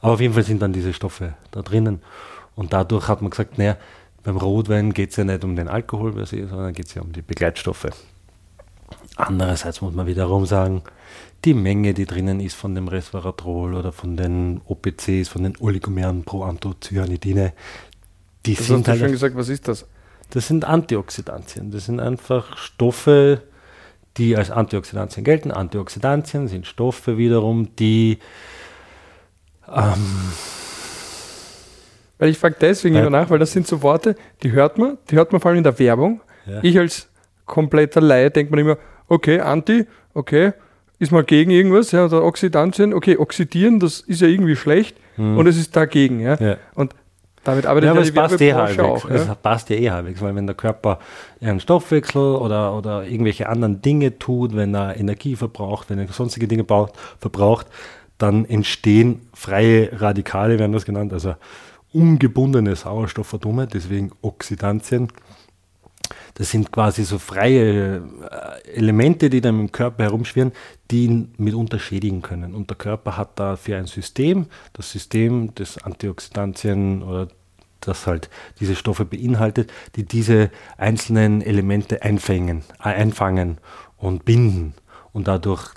Aber 0.00 0.14
auf 0.14 0.20
jeden 0.20 0.34
Fall 0.34 0.42
sind 0.42 0.60
dann 0.60 0.72
diese 0.72 0.92
Stoffe 0.92 1.34
da 1.52 1.62
drinnen 1.62 2.02
und 2.56 2.72
dadurch 2.72 3.08
hat 3.08 3.22
man 3.22 3.30
gesagt, 3.30 3.58
naja, 3.58 3.76
beim 4.24 4.38
Rotwein 4.38 4.92
geht 4.92 5.10
es 5.10 5.16
ja 5.16 5.24
nicht 5.24 5.44
um 5.44 5.54
den 5.54 5.68
Alkohol 5.68 6.12
per 6.12 6.26
se, 6.26 6.48
sondern 6.48 6.72
geht 6.72 6.86
es 6.86 6.94
ja 6.94 7.02
um 7.02 7.12
die 7.12 7.22
Begleitstoffe. 7.22 7.86
Andererseits 9.16 9.80
muss 9.80 9.94
man 9.94 10.06
wiederum 10.06 10.46
sagen, 10.46 10.82
die 11.44 11.54
Menge, 11.54 11.94
die 11.94 12.06
drinnen 12.06 12.40
ist 12.40 12.54
von 12.54 12.74
dem 12.74 12.88
Resveratrol 12.88 13.74
oder 13.74 13.92
von 13.92 14.16
den 14.16 14.60
OPCs, 14.66 15.28
von 15.28 15.42
den 15.42 15.56
Oligomeren 15.58 16.24
Proanthocyanidine, 16.24 17.52
die 18.44 18.54
das 18.54 18.66
sind 18.66 18.76
hast 18.78 18.86
du 18.86 18.90
halt, 18.90 19.00
schon 19.00 19.12
gesagt, 19.12 19.36
was 19.36 19.48
ist 19.48 19.68
das? 19.68 19.86
das 20.30 20.48
sind 20.48 20.64
Antioxidantien. 20.64 21.70
Das 21.70 21.86
sind 21.86 22.00
einfach 22.00 22.56
Stoffe, 22.56 23.42
die 24.16 24.36
als 24.36 24.50
Antioxidantien 24.50 25.24
gelten. 25.24 25.50
Antioxidantien 25.50 26.48
sind 26.48 26.66
Stoffe 26.66 27.18
wiederum, 27.18 27.74
die 27.76 28.18
ähm, 29.68 30.32
Weil 32.18 32.30
ich 32.30 32.38
frage 32.38 32.56
deswegen 32.60 32.96
immer 32.96 33.10
nach, 33.10 33.30
weil 33.30 33.38
das 33.38 33.52
sind 33.52 33.66
so 33.66 33.82
Worte, 33.82 34.16
die 34.42 34.52
hört 34.52 34.78
man, 34.78 34.98
die 35.10 35.16
hört 35.16 35.32
man 35.32 35.40
vor 35.40 35.50
allem 35.50 35.58
in 35.58 35.64
der 35.64 35.78
Werbung. 35.78 36.20
Ja. 36.46 36.62
Ich 36.62 36.78
als 36.78 37.08
kompletter 37.44 38.00
Laie 38.00 38.30
denkt 38.30 38.50
man 38.50 38.60
immer, 38.60 38.78
okay, 39.08 39.40
Anti, 39.40 39.86
okay, 40.14 40.52
ist 40.98 41.12
mal 41.12 41.24
gegen 41.24 41.50
irgendwas, 41.50 41.92
ja, 41.92 42.04
oder 42.06 42.24
Oxidantien, 42.24 42.94
okay, 42.94 43.16
oxidieren, 43.18 43.80
das 43.80 44.00
ist 44.00 44.20
ja 44.22 44.28
irgendwie 44.28 44.56
schlecht 44.56 44.96
und 45.18 45.46
es 45.46 45.56
ist 45.56 45.74
dagegen, 45.74 46.20
ja. 46.20 46.34
ja. 46.36 46.56
Und 46.74 46.94
damit 47.42 47.64
arbeitet 47.64 47.86
Ja, 47.86 47.92
aber 47.92 48.02
es 48.02 48.12
passt 48.12 48.40
eh 48.40 48.52
halbwegs. 48.52 48.78
auch. 48.82 49.08
Es 49.08 49.26
Ja. 49.26 49.34
passt 49.34 49.70
ja 49.70 49.76
eh 49.76 49.90
halbwegs, 49.90 50.20
weil 50.20 50.34
wenn 50.34 50.46
der 50.46 50.56
Körper 50.56 50.98
einen 51.40 51.60
Stoffwechsel 51.60 52.34
oder, 52.34 52.76
oder 52.76 53.04
irgendwelche 53.06 53.48
anderen 53.48 53.80
Dinge 53.80 54.18
tut, 54.18 54.54
wenn 54.56 54.74
er 54.74 54.96
Energie 54.98 55.36
verbraucht, 55.36 55.88
wenn 55.88 55.98
er 55.98 56.08
sonstige 56.08 56.48
Dinge 56.48 56.64
braucht, 56.64 56.94
verbraucht, 57.18 57.66
dann 58.18 58.44
entstehen 58.46 59.20
freie 59.32 59.90
Radikale, 60.00 60.58
werden 60.58 60.72
das 60.72 60.84
genannt, 60.84 61.12
also 61.12 61.34
ungebundene 61.92 62.74
Sauerstoffatome, 62.76 63.66
deswegen 63.66 64.10
Oxidantien. 64.22 65.08
Das 66.36 66.50
sind 66.50 66.70
quasi 66.70 67.04
so 67.04 67.18
freie 67.18 67.96
äh, 67.96 68.70
Elemente, 68.74 69.30
die 69.30 69.40
dann 69.40 69.58
im 69.58 69.72
Körper 69.72 70.04
herumschwirren, 70.04 70.52
die 70.90 71.06
ihn 71.06 71.34
mitunter 71.38 71.78
schädigen 71.78 72.20
können. 72.20 72.54
Und 72.54 72.68
der 72.68 72.76
Körper 72.76 73.16
hat 73.16 73.38
dafür 73.40 73.78
ein 73.78 73.86
System, 73.86 74.46
das 74.74 74.92
System 74.92 75.54
des 75.54 75.78
Antioxidantien 75.78 77.02
oder 77.02 77.28
das 77.80 78.06
halt 78.06 78.28
diese 78.60 78.76
Stoffe 78.76 79.06
beinhaltet, 79.06 79.72
die 79.96 80.04
diese 80.04 80.50
einzelnen 80.76 81.40
Elemente 81.40 82.02
einfangen, 82.02 82.64
äh, 82.80 82.88
einfangen 82.88 83.56
und 83.96 84.26
binden 84.26 84.74
und 85.14 85.28
dadurch 85.28 85.70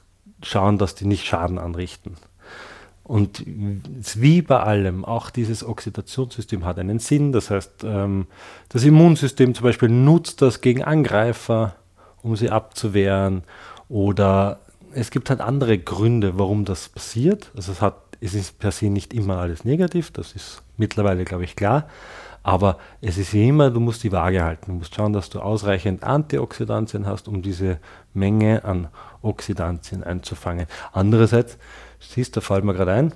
schauen, 0.44 0.78
dass 0.78 0.94
die 0.94 1.06
nicht 1.06 1.26
Schaden 1.26 1.58
anrichten. 1.58 2.18
Und 3.10 3.44
wie 3.48 4.44
bei 4.44 4.60
allem, 4.60 5.04
auch 5.04 5.32
dieses 5.32 5.66
Oxidationssystem 5.66 6.64
hat 6.64 6.78
einen 6.78 7.00
Sinn. 7.00 7.32
Das 7.32 7.50
heißt, 7.50 7.84
ähm, 7.84 8.28
das 8.70 8.84
Immunsystem 8.84 9.56
zum 9.56 9.64
Beispiel 9.64 9.90
nutzt 9.90 10.44
das 10.44 10.62
gegen 10.62 10.84
Angreifer, 10.84 11.76
um 12.22 12.36
sie 12.36 12.52
abzuwehren. 12.52 13.42
Oder 13.88 14.60
es 14.94 15.10
gibt 15.10 15.32
halt 15.32 15.42
andere 15.42 15.80
Gründe, 15.80 16.38
warum 16.38 16.66
das 16.66 16.90
passiert. 16.90 17.50
Also 17.56 17.72
es, 17.72 17.82
hat, 17.82 17.96
es 18.22 18.36
ist 18.36 18.60
per 18.60 18.72
se 18.72 18.92
nicht 18.92 19.12
immer 19.12 19.38
alles 19.40 19.66
negativ, 19.66 20.12
das 20.12 20.34
ist 20.34 20.62
mittlerweile, 20.78 21.26
glaube 21.26 21.46
ich, 21.46 21.56
klar. 21.56 21.90
Aber 22.44 22.78
es 23.02 23.18
ist 23.18 23.34
wie 23.34 23.48
immer, 23.48 23.70
du 23.70 23.80
musst 23.80 24.04
die 24.04 24.12
Waage 24.12 24.44
halten. 24.44 24.66
Du 24.68 24.74
musst 24.74 24.96
schauen, 24.96 25.14
dass 25.14 25.30
du 25.30 25.40
ausreichend 25.40 26.04
Antioxidantien 26.04 27.06
hast, 27.06 27.28
um 27.28 27.42
diese 27.42 27.80
Menge 28.14 28.64
an 28.64 28.88
Oxidantien 29.22 30.04
einzufangen. 30.04 30.68
Andererseits, 30.92 31.58
siehst 32.00 32.36
du, 32.36 32.40
da 32.40 32.46
fällt 32.46 32.64
mir 32.64 32.74
gerade 32.74 32.94
ein, 32.94 33.14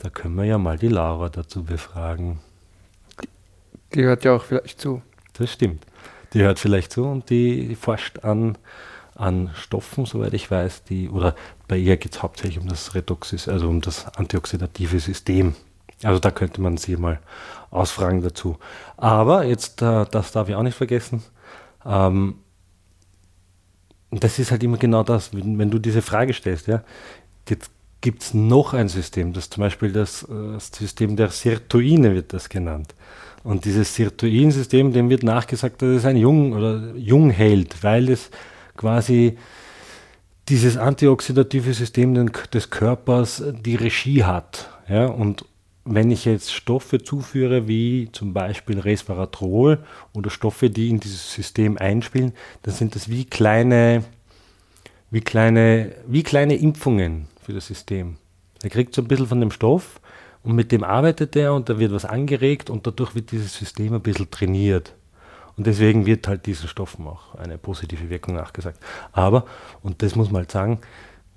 da 0.00 0.10
können 0.10 0.34
wir 0.34 0.44
ja 0.44 0.58
mal 0.58 0.78
die 0.78 0.88
Laura 0.88 1.28
dazu 1.28 1.64
befragen. 1.64 2.40
Die 3.94 4.02
hört 4.02 4.24
ja 4.24 4.34
auch 4.34 4.42
vielleicht 4.42 4.80
zu. 4.80 5.02
Das 5.34 5.52
stimmt. 5.52 5.86
Die 6.32 6.42
hört 6.42 6.58
vielleicht 6.58 6.92
zu 6.92 7.04
und 7.04 7.30
die 7.30 7.76
forscht 7.76 8.24
an, 8.24 8.58
an 9.14 9.50
Stoffen, 9.54 10.04
soweit 10.04 10.34
ich 10.34 10.50
weiß, 10.50 10.82
die, 10.84 11.08
oder 11.08 11.36
bei 11.68 11.76
ihr 11.76 11.96
geht 11.96 12.16
es 12.16 12.22
hauptsächlich 12.22 12.58
um 12.58 12.68
das 12.68 12.94
Redoxis, 12.94 13.48
also 13.48 13.68
um 13.68 13.80
das 13.80 14.06
antioxidative 14.16 14.98
System. 14.98 15.54
Also 16.04 16.20
da 16.20 16.30
könnte 16.30 16.60
man 16.60 16.76
sie 16.76 16.96
mal 16.96 17.20
ausfragen 17.70 18.22
dazu. 18.22 18.58
Aber 18.96 19.44
jetzt, 19.44 19.82
äh, 19.82 20.06
das 20.10 20.32
darf 20.32 20.48
ich 20.48 20.54
auch 20.54 20.62
nicht 20.62 20.76
vergessen, 20.76 21.22
ähm, 21.84 22.36
das 24.10 24.38
ist 24.38 24.50
halt 24.50 24.62
immer 24.62 24.76
genau 24.76 25.02
das, 25.02 25.34
wenn, 25.34 25.70
du 25.70 25.78
diese 25.78 26.02
Frage 26.02 26.32
stellst, 26.32 26.68
ja, 26.68 26.82
jetzt 27.48 27.70
gibt 28.00 28.22
es 28.22 28.34
noch 28.34 28.74
ein 28.74 28.88
System, 28.88 29.32
das 29.32 29.50
zum 29.50 29.62
Beispiel 29.62 29.90
das, 29.90 30.26
das 30.28 30.70
äh, 30.70 30.74
System 30.74 31.16
der 31.16 31.30
Sirtuine 31.30 32.14
wird 32.14 32.32
das 32.32 32.48
genannt. 32.48 32.94
Und 33.42 33.64
dieses 33.66 33.94
Sirtuin-System, 33.94 34.92
dem 34.92 35.10
wird 35.10 35.22
nachgesagt, 35.22 35.82
dass 35.82 35.88
es 35.88 36.04
ein 36.06 36.16
Jung 36.16 36.52
oder 36.54 36.94
Jung 36.96 37.34
weil 37.82 38.08
es 38.08 38.30
quasi 38.76 39.36
dieses 40.48 40.76
antioxidative 40.76 41.74
System 41.74 42.30
des 42.52 42.70
Körpers 42.70 43.42
die 43.64 43.76
Regie 43.76 44.24
hat. 44.24 44.70
Ja, 44.88 45.06
und 45.06 45.44
wenn 45.84 46.10
ich 46.10 46.24
jetzt 46.24 46.52
Stoffe 46.52 47.02
zuführe, 47.02 47.68
wie 47.68 48.08
zum 48.12 48.32
Beispiel 48.32 48.80
Resveratrol 48.80 49.84
oder 50.14 50.30
Stoffe, 50.30 50.70
die 50.70 50.88
in 50.88 51.00
dieses 51.00 51.32
System 51.32 51.76
einspielen, 51.76 52.32
dann 52.62 52.74
sind 52.74 52.94
das 52.94 53.08
wie 53.08 53.26
kleine, 53.26 54.04
wie 55.10 55.20
kleine, 55.20 55.94
wie 56.06 56.22
kleine 56.22 56.56
Impfungen 56.56 57.28
für 57.42 57.52
das 57.52 57.66
System. 57.66 58.16
Er 58.62 58.70
kriegt 58.70 58.94
so 58.94 59.02
ein 59.02 59.08
bisschen 59.08 59.26
von 59.26 59.40
dem 59.40 59.50
Stoff 59.50 60.00
und 60.42 60.54
mit 60.54 60.72
dem 60.72 60.84
arbeitet 60.84 61.36
er 61.36 61.52
und 61.52 61.68
da 61.68 61.78
wird 61.78 61.92
was 61.92 62.06
angeregt 62.06 62.70
und 62.70 62.86
dadurch 62.86 63.14
wird 63.14 63.30
dieses 63.30 63.54
System 63.54 63.92
ein 63.92 64.00
bisschen 64.00 64.30
trainiert. 64.30 64.94
Und 65.56 65.66
deswegen 65.66 66.06
wird 66.06 66.26
halt 66.26 66.46
diesen 66.46 66.68
Stoffen 66.68 67.06
auch 67.06 67.34
eine 67.36 67.58
positive 67.58 68.10
Wirkung 68.10 68.34
nachgesagt. 68.34 68.80
Aber, 69.12 69.44
und 69.82 70.02
das 70.02 70.16
muss 70.16 70.30
man 70.30 70.40
halt 70.40 70.50
sagen, 70.50 70.80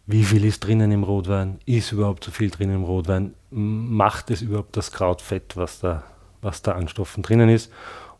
wie 0.08 0.24
viel 0.24 0.46
ist 0.46 0.62
drinnen 0.62 0.91
im 0.93 1.04
Rotwein? 1.04 1.60
Ist 1.65 1.91
überhaupt 1.91 2.24
so 2.24 2.32
viel 2.32 2.50
drinnen 2.50 2.76
im 2.76 2.84
Rotwein? 2.86 3.34
Macht 3.52 4.32
es 4.32 4.41
überhaupt 4.41 4.78
das 4.78 4.93
Krautfett, 4.93 5.58
was 5.58 5.80
da, 5.82 6.04
was 6.41 6.62
da 6.62 6.72
an 6.72 6.88
Stoffen 6.88 7.24
drinnen 7.24 7.50
ist? 7.50 7.72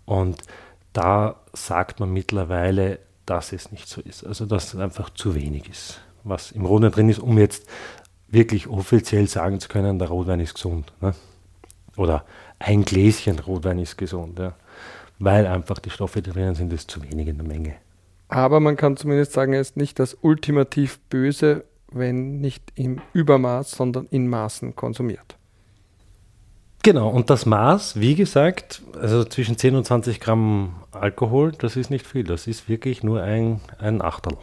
Und 0.06 0.42
da 0.92 1.38
sagt 1.54 2.02
man 2.02 2.12
mittlerweile, 2.12 3.00
dass 3.26 3.54
es 3.54 3.72
nicht 3.72 3.88
so 3.88 4.02
ist. 4.02 4.26
Also 4.26 4.46
dass 4.46 4.74
es 4.74 4.80
einfach 4.80 5.12
zu 5.12 5.34
wenig 5.34 5.70
ist, 5.70 6.02
was 6.26 6.52
im 6.52 6.66
Rotwein 6.66 6.92
drin 6.92 7.10
ist, 7.10 7.20
um 7.20 7.38
jetzt 7.38 7.66
wirklich 8.28 8.68
offiziell 8.68 9.28
sagen 9.28 9.62
zu 9.62 9.70
können, 9.70 9.98
der 9.98 10.10
Rotwein 10.10 10.42
ist 10.42 10.56
gesund. 10.56 10.92
Ne? 11.00 11.16
Oder 11.96 12.26
ein 12.60 12.84
Gläschen 12.84 13.40
Rotwein 13.40 13.80
ist 13.80 13.98
gesund. 13.98 14.40
Ja? 14.40 14.56
Weil 15.20 15.48
einfach 15.48 15.80
die 15.80 15.90
Stoffe, 15.90 16.22
die 16.22 16.32
drinnen 16.32 16.56
sind, 16.56 16.74
ist 16.74 16.92
zu 16.92 17.02
wenig 17.02 17.30
in 17.30 17.38
der 17.38 17.48
Menge. 17.48 17.76
Aber 18.28 18.60
man 18.60 18.76
kann 18.76 18.98
zumindest 18.98 19.32
sagen, 19.32 19.54
er 19.54 19.62
ist 19.62 19.78
nicht 19.78 20.00
das 20.00 20.18
ultimativ 20.22 21.00
Böse, 21.10 21.64
wenn 21.92 22.40
nicht 22.40 22.64
im 22.76 23.02
Übermaß, 23.14 23.72
sondern 23.72 24.08
in 24.08 24.28
Maßen 24.28 24.76
konsumiert. 24.76 25.38
Genau, 26.84 27.10
und 27.10 27.30
das 27.30 27.46
Maß, 27.46 28.00
wie 28.00 28.16
gesagt, 28.16 28.82
also 29.00 29.26
zwischen 29.26 29.58
10 29.58 29.76
und 29.76 29.86
20 29.86 30.20
Gramm 30.20 30.76
Alkohol, 30.92 31.52
das 31.52 31.76
ist 31.76 31.90
nicht 31.90 32.08
viel, 32.08 32.24
das 32.24 32.48
ist 32.48 32.70
wirklich 32.70 33.04
nur 33.04 33.22
ein, 33.22 33.60
ein 33.80 34.02
Achtel. 34.02 34.38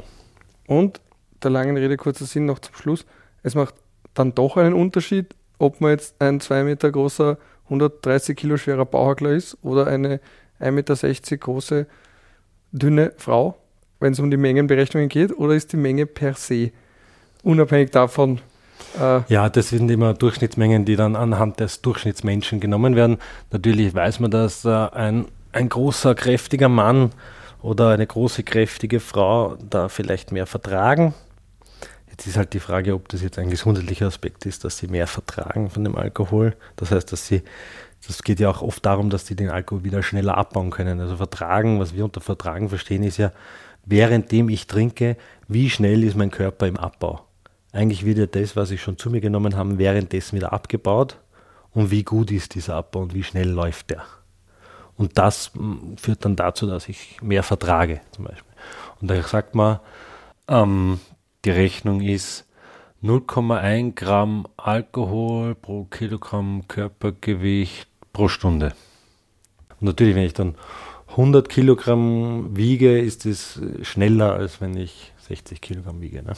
Und 0.66 1.00
der 1.42 1.50
langen 1.50 1.76
Rede 1.76 1.96
kurzer 1.96 2.26
Sinn 2.26 2.44
noch 2.44 2.58
zum 2.58 2.74
Schluss, 2.74 3.06
es 3.42 3.54
macht 3.54 3.74
dann 4.14 4.34
doch 4.34 4.56
einen 4.56 4.74
Unterschied, 4.74 5.34
ob 5.58 5.80
man 5.80 5.92
jetzt 5.92 6.20
ein 6.20 6.40
2 6.40 6.64
Meter 6.64 6.90
großer, 6.90 7.38
130 7.64 8.36
Kilo 8.36 8.56
schwerer 8.58 8.84
Bauhackler 8.84 9.30
ist 9.30 9.56
oder 9.62 9.86
eine 9.86 10.20
1,60 10.60 10.70
Meter 10.72 11.36
große, 11.38 11.86
dünne 12.72 13.12
Frau, 13.16 13.56
wenn 14.00 14.12
es 14.12 14.20
um 14.20 14.30
die 14.30 14.36
Mengenberechnungen 14.36 15.08
geht, 15.08 15.36
oder 15.38 15.54
ist 15.54 15.72
die 15.72 15.78
Menge 15.78 16.04
per 16.04 16.34
se 16.34 16.72
unabhängig 17.44 17.90
davon. 17.90 18.40
Äh 18.98 19.20
ja, 19.28 19.48
das 19.48 19.68
sind 19.68 19.90
immer 19.90 20.14
Durchschnittsmengen, 20.14 20.84
die 20.84 20.96
dann 20.96 21.16
anhand 21.16 21.60
des 21.60 21.82
Durchschnittsmenschen 21.82 22.60
genommen 22.60 22.96
werden. 22.96 23.18
Natürlich 23.50 23.94
weiß 23.94 24.20
man, 24.20 24.30
dass 24.30 24.64
äh, 24.64 24.68
ein, 24.70 25.26
ein 25.52 25.68
großer, 25.68 26.14
kräftiger 26.14 26.68
Mann 26.68 27.10
oder 27.62 27.90
eine 27.90 28.06
große, 28.06 28.42
kräftige 28.42 29.00
Frau 29.00 29.56
da 29.68 29.88
vielleicht 29.88 30.32
mehr 30.32 30.46
vertragen. 30.46 31.14
Jetzt 32.10 32.26
ist 32.26 32.36
halt 32.36 32.52
die 32.52 32.60
Frage, 32.60 32.94
ob 32.94 33.08
das 33.08 33.22
jetzt 33.22 33.38
ein 33.38 33.50
gesundheitlicher 33.50 34.06
Aspekt 34.06 34.46
ist, 34.46 34.64
dass 34.64 34.78
sie 34.78 34.86
mehr 34.86 35.08
vertragen 35.08 35.70
von 35.70 35.82
dem 35.82 35.96
Alkohol. 35.96 36.54
Das 36.76 36.92
heißt, 36.92 37.10
dass 37.10 37.26
sie, 37.26 37.42
das 38.06 38.22
geht 38.22 38.38
ja 38.38 38.50
auch 38.50 38.62
oft 38.62 38.86
darum, 38.86 39.10
dass 39.10 39.26
sie 39.26 39.34
den 39.34 39.50
Alkohol 39.50 39.82
wieder 39.82 40.02
schneller 40.02 40.38
abbauen 40.38 40.70
können. 40.70 41.00
Also 41.00 41.16
vertragen, 41.16 41.80
was 41.80 41.94
wir 41.94 42.04
unter 42.04 42.20
Vertragen 42.20 42.68
verstehen, 42.68 43.02
ist 43.02 43.16
ja, 43.16 43.32
währenddem 43.84 44.48
ich 44.48 44.68
trinke, 44.68 45.16
wie 45.48 45.68
schnell 45.70 46.04
ist 46.04 46.16
mein 46.16 46.30
Körper 46.30 46.68
im 46.68 46.76
Abbau 46.76 47.26
eigentlich 47.74 48.04
wird 48.04 48.18
ja 48.18 48.26
das, 48.26 48.56
was 48.56 48.70
ich 48.70 48.80
schon 48.80 48.98
zu 48.98 49.10
mir 49.10 49.20
genommen 49.20 49.56
habe, 49.56 49.78
währenddessen 49.78 50.36
wieder 50.36 50.52
abgebaut. 50.52 51.18
Und 51.72 51.90
wie 51.90 52.04
gut 52.04 52.30
ist 52.30 52.54
dieser 52.54 52.76
Abbau 52.76 53.00
und 53.00 53.14
wie 53.14 53.24
schnell 53.24 53.50
läuft 53.50 53.90
der? 53.90 54.04
Und 54.96 55.18
das 55.18 55.50
mm, 55.54 55.96
führt 55.96 56.24
dann 56.24 56.36
dazu, 56.36 56.68
dass 56.68 56.88
ich 56.88 57.20
mehr 57.20 57.42
vertrage, 57.42 58.00
zum 58.12 58.26
Beispiel. 58.26 58.52
Und 59.00 59.10
da 59.10 59.20
sagt 59.22 59.56
man, 59.56 59.80
ähm, 60.46 61.00
die 61.44 61.50
Rechnung 61.50 62.00
ist 62.00 62.46
0,1 63.02 63.96
Gramm 63.96 64.46
Alkohol 64.56 65.56
pro 65.56 65.84
Kilogramm 65.84 66.68
Körpergewicht 66.68 67.88
pro 68.12 68.28
Stunde. 68.28 68.72
Und 69.80 69.82
natürlich, 69.82 70.14
wenn 70.14 70.26
ich 70.26 70.32
dann 70.32 70.54
100 71.08 71.48
Kilogramm 71.48 72.56
wiege, 72.56 73.00
ist 73.00 73.26
es 73.26 73.60
schneller, 73.82 74.34
als 74.34 74.60
wenn 74.60 74.76
ich 74.76 75.12
60 75.26 75.60
Kilogramm 75.60 76.00
wiege. 76.00 76.22
Ne? 76.22 76.34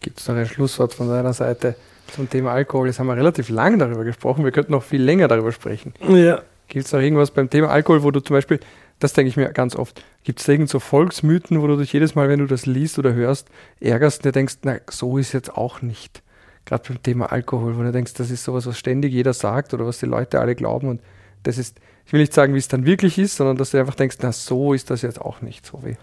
Gibt 0.00 0.20
es 0.20 0.28
noch 0.28 0.36
ein 0.36 0.46
Schlusswort 0.46 0.94
von 0.94 1.08
deiner 1.08 1.32
Seite 1.32 1.74
zum 2.14 2.30
Thema 2.30 2.52
Alkohol? 2.52 2.86
Jetzt 2.86 2.98
haben 2.98 3.08
wir 3.08 3.16
relativ 3.16 3.48
lange 3.48 3.78
darüber 3.78 4.04
gesprochen. 4.04 4.44
Wir 4.44 4.52
könnten 4.52 4.72
noch 4.72 4.82
viel 4.82 5.02
länger 5.02 5.28
darüber 5.28 5.52
sprechen. 5.52 5.94
Ja. 6.08 6.42
Gibt 6.68 6.86
es 6.86 6.92
noch 6.92 7.00
irgendwas 7.00 7.30
beim 7.30 7.50
Thema 7.50 7.70
Alkohol, 7.70 8.02
wo 8.02 8.10
du 8.10 8.20
zum 8.20 8.34
Beispiel, 8.34 8.60
das 8.98 9.14
denke 9.14 9.30
ich 9.30 9.36
mir 9.36 9.48
ganz 9.52 9.74
oft, 9.74 10.02
gibt 10.22 10.40
es 10.40 10.48
irgend 10.48 10.68
so 10.68 10.78
Volksmythen, 10.78 11.62
wo 11.62 11.66
du 11.66 11.76
dich 11.76 11.92
jedes 11.92 12.14
Mal, 12.14 12.28
wenn 12.28 12.40
du 12.40 12.46
das 12.46 12.66
liest 12.66 12.98
oder 12.98 13.14
hörst, 13.14 13.48
ärgerst 13.80 14.18
und 14.18 14.26
dir 14.26 14.32
denkst, 14.32 14.58
na, 14.62 14.76
so 14.90 15.18
ist 15.18 15.32
jetzt 15.32 15.56
auch 15.56 15.80
nicht. 15.80 16.22
Gerade 16.66 16.84
beim 16.86 17.02
Thema 17.02 17.32
Alkohol, 17.32 17.78
wo 17.78 17.82
du 17.82 17.90
denkst, 17.90 18.12
das 18.14 18.30
ist 18.30 18.44
sowas, 18.44 18.66
was 18.66 18.78
ständig 18.78 19.12
jeder 19.12 19.32
sagt 19.32 19.72
oder 19.72 19.86
was 19.86 19.98
die 19.98 20.06
Leute 20.06 20.40
alle 20.40 20.54
glauben 20.54 20.88
und 20.88 21.00
das 21.42 21.56
ist, 21.56 21.78
ich 22.04 22.12
will 22.12 22.20
nicht 22.20 22.34
sagen, 22.34 22.52
wie 22.52 22.58
es 22.58 22.68
dann 22.68 22.84
wirklich 22.84 23.18
ist, 23.18 23.36
sondern 23.36 23.56
dass 23.56 23.70
du 23.70 23.78
einfach 23.78 23.94
denkst, 23.94 24.16
na, 24.20 24.32
so 24.32 24.74
ist 24.74 24.90
das 24.90 25.00
jetzt 25.00 25.20
auch 25.20 25.40
nicht 25.40 25.64
so 25.64 25.80
wie. 25.84 25.96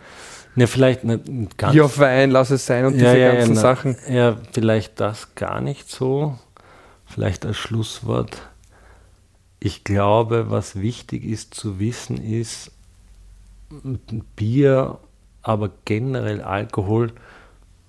Ja, 0.56 0.68
vielleicht 0.68 1.04
nicht 1.04 1.58
ganz. 1.58 1.80
Auf 1.80 2.00
Wein, 2.00 2.32
lass 2.32 2.50
es 2.50 2.66
sein 2.66 2.86
und 2.86 2.94
ja, 2.94 3.12
diese 3.12 3.18
ja, 3.18 3.34
ganzen 3.34 3.56
ja, 3.56 3.62
Sachen. 3.62 3.98
Ja, 4.10 4.38
vielleicht 4.54 5.00
das 5.00 5.36
gar 5.36 5.62
nicht 5.62 5.90
so. 5.90 6.38
Vielleicht 7.06 7.46
als 7.46 7.58
Schlusswort. 7.58 8.42
Ich 9.60 9.84
glaube, 9.84 10.50
was 10.50 10.80
wichtig 10.80 11.26
ist 11.26 11.54
zu 11.54 11.80
wissen, 11.80 12.18
ist, 12.18 12.72
Bier, 14.36 15.00
aber 15.42 15.72
generell 15.86 16.42
Alkohol 16.42 17.12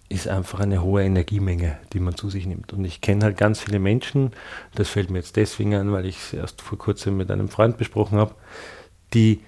ist 0.09 0.29
einfach 0.29 0.61
eine 0.61 0.83
hohe 0.83 1.03
Energiemenge, 1.03 1.79
die 1.93 2.01
man 2.01 2.17
zu 2.17 2.31
sich 2.31 2.47
nimmt. 2.47 2.73
Und 2.73 2.85
ich 2.85 3.01
kenne 3.01 3.25
halt 3.25 3.37
ganz 3.37 3.61
viele 3.61 3.79
Menschen, 3.79 4.33
das 4.75 4.89
fällt 4.89 5.11
mir 5.11 5.19
jetzt 5.19 5.37
deswegen 5.37 5.75
an, 5.75 5.93
weil 5.93 6.07
ich 6.07 6.17
es 6.19 6.33
erst 6.33 6.63
vor 6.63 6.79
kurzem 6.79 7.17
mit 7.17 7.31
einem 7.31 7.49
Freund 7.49 7.77
besprochen 7.77 8.19
habe, 8.19 8.35
die 9.15 9.41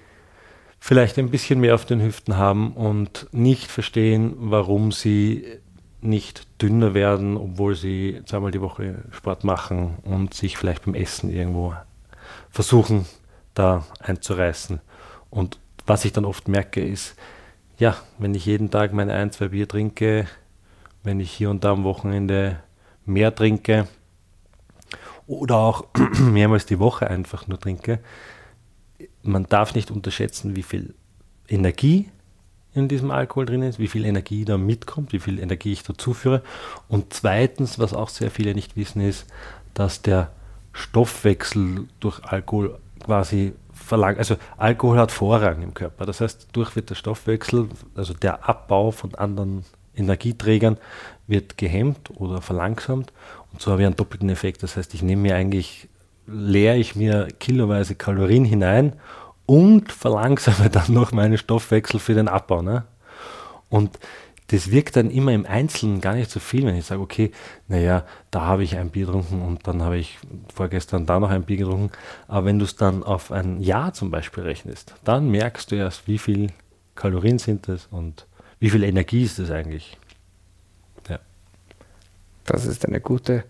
vielleicht 0.79 1.19
ein 1.19 1.29
bisschen 1.29 1.59
mehr 1.59 1.75
auf 1.75 1.85
den 1.85 2.01
Hüften 2.01 2.37
haben 2.37 2.73
und 2.73 3.27
nicht 3.31 3.69
verstehen, 3.69 4.33
warum 4.37 4.91
sie 4.91 5.45
nicht 6.01 6.47
dünner 6.61 6.93
werden, 6.93 7.35
obwohl 7.35 7.75
sie 7.75 8.21
zweimal 8.25 8.51
die 8.51 8.61
Woche 8.61 9.03
Sport 9.11 9.43
machen 9.43 9.97
und 10.03 10.33
sich 10.33 10.57
vielleicht 10.57 10.85
beim 10.85 10.95
Essen 10.95 11.29
irgendwo 11.29 11.73
versuchen, 12.49 13.05
da 13.53 13.85
einzureißen. 13.99 14.79
Und 15.29 15.59
was 15.85 16.05
ich 16.05 16.13
dann 16.13 16.25
oft 16.25 16.47
merke, 16.47 16.81
ist, 16.81 17.15
ja, 17.77 17.95
wenn 18.17 18.33
ich 18.33 18.45
jeden 18.45 18.71
Tag 18.71 18.93
meine 18.93 19.13
ein, 19.13 19.31
zwei 19.31 19.49
Bier 19.49 19.67
trinke, 19.67 20.27
wenn 21.03 21.19
ich 21.19 21.31
hier 21.31 21.49
und 21.49 21.63
da 21.63 21.71
am 21.71 21.83
Wochenende 21.83 22.59
mehr 23.05 23.33
trinke 23.33 23.87
oder 25.27 25.57
auch 25.57 25.85
mehrmals 26.19 26.65
die 26.65 26.79
Woche 26.79 27.09
einfach 27.09 27.47
nur 27.47 27.59
trinke, 27.59 27.99
man 29.23 29.45
darf 29.47 29.75
nicht 29.75 29.91
unterschätzen, 29.91 30.55
wie 30.55 30.63
viel 30.63 30.93
Energie 31.47 32.09
in 32.73 32.87
diesem 32.87 33.11
Alkohol 33.11 33.45
drin 33.45 33.63
ist, 33.63 33.79
wie 33.79 33.87
viel 33.87 34.05
Energie 34.05 34.45
da 34.45 34.57
mitkommt, 34.57 35.11
wie 35.11 35.19
viel 35.19 35.39
Energie 35.39 35.73
ich 35.73 35.83
da 35.83 35.97
zuführe. 35.97 36.43
Und 36.87 37.13
zweitens, 37.13 37.79
was 37.79 37.93
auch 37.93 38.09
sehr 38.09 38.31
viele 38.31 38.53
nicht 38.53 38.75
wissen, 38.75 39.01
ist, 39.01 39.25
dass 39.73 40.01
der 40.01 40.31
Stoffwechsel 40.71 41.87
durch 41.99 42.23
Alkohol 42.23 42.79
quasi 43.03 43.53
verlangt, 43.73 44.19
also 44.19 44.35
Alkohol 44.57 44.99
hat 44.99 45.11
Vorrang 45.11 45.61
im 45.61 45.73
Körper. 45.73 46.05
Das 46.05 46.21
heißt, 46.21 46.49
durch 46.51 46.75
wird 46.75 46.89
der 46.89 46.95
Stoffwechsel, 46.95 47.69
also 47.95 48.13
der 48.13 48.47
Abbau 48.47 48.91
von 48.91 49.15
anderen 49.15 49.65
Energieträgern 49.95 50.77
wird 51.27 51.57
gehemmt 51.57 52.11
oder 52.15 52.41
verlangsamt. 52.41 53.11
Und 53.51 53.61
so 53.61 53.71
habe 53.71 53.81
ich 53.81 53.85
einen 53.87 53.95
doppelten 53.95 54.29
Effekt. 54.29 54.63
Das 54.63 54.77
heißt, 54.77 54.93
ich 54.93 55.01
nehme 55.01 55.23
mir 55.23 55.35
eigentlich, 55.35 55.89
leere 56.31 56.77
ich 56.77 56.95
mir 56.95 57.27
kiloweise 57.39 57.95
Kalorien 57.95 58.45
hinein 58.45 58.93
und 59.45 59.91
verlangsame 59.91 60.69
dann 60.71 60.93
noch 60.93 61.11
meinen 61.11 61.37
Stoffwechsel 61.37 61.99
für 61.99 62.13
den 62.13 62.27
Abbau. 62.27 62.61
Ne? 62.61 62.83
Und 63.69 63.97
das 64.47 64.71
wirkt 64.71 64.95
dann 64.95 65.11
immer 65.11 65.31
im 65.31 65.45
Einzelnen 65.45 66.01
gar 66.01 66.15
nicht 66.15 66.31
so 66.31 66.39
viel, 66.39 66.65
wenn 66.65 66.75
ich 66.75 66.85
sage, 66.85 67.01
okay, 67.01 67.31
naja, 67.67 68.03
da 68.31 68.41
habe 68.41 68.63
ich 68.63 68.77
ein 68.77 68.89
Bier 68.89 69.05
getrunken 69.05 69.43
und 69.43 69.67
dann 69.67 69.83
habe 69.83 69.97
ich 69.97 70.17
vorgestern 70.53 71.05
da 71.05 71.19
noch 71.19 71.29
ein 71.29 71.43
Bier 71.43 71.57
getrunken. 71.57 71.91
Aber 72.27 72.45
wenn 72.45 72.57
du 72.57 72.65
es 72.65 72.75
dann 72.75 73.03
auf 73.03 73.31
ein 73.31 73.61
Jahr 73.61 73.93
zum 73.93 74.09
Beispiel 74.09 74.43
rechnest, 74.43 74.95
dann 75.03 75.29
merkst 75.29 75.71
du 75.71 75.75
erst, 75.75 76.07
wie 76.07 76.17
viel 76.17 76.51
Kalorien 76.95 77.37
sind 77.37 77.69
es 77.69 77.87
und 77.91 78.25
wie 78.59 78.71
viel 78.71 78.83
Energie 78.83 79.23
ist 79.23 79.37
das 79.37 79.51
eigentlich. 79.51 79.97
Ja. 81.07 81.19
Das 82.45 82.65
ist 82.65 82.85
eine 82.87 83.01
gute 83.01 83.43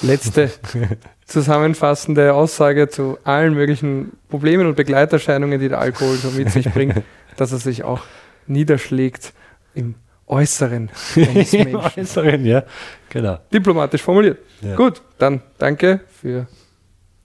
letzte 0.00 0.50
zusammenfassende 1.26 2.34
Aussage 2.34 2.88
zu 2.88 3.18
allen 3.24 3.54
möglichen 3.54 4.12
Problemen 4.28 4.66
und 4.66 4.76
Begleiterscheinungen, 4.76 5.60
die 5.60 5.68
der 5.68 5.80
Alkohol 5.80 6.16
so 6.16 6.30
mit 6.30 6.50
sich 6.50 6.70
bringt, 6.70 7.02
dass 7.36 7.52
er 7.52 7.58
sich 7.58 7.84
auch 7.84 8.02
niederschlägt 8.46 9.32
im 9.74 9.94
Äußeren 10.26 10.90
eines 11.16 11.52
Im 11.52 11.74
Äußeren, 11.74 12.44
ja, 12.44 12.64
genau. 13.10 13.38
Diplomatisch 13.52 14.02
formuliert. 14.02 14.38
Ja. 14.62 14.76
Gut, 14.76 15.02
dann 15.18 15.42
danke 15.58 16.00
für 16.08 16.46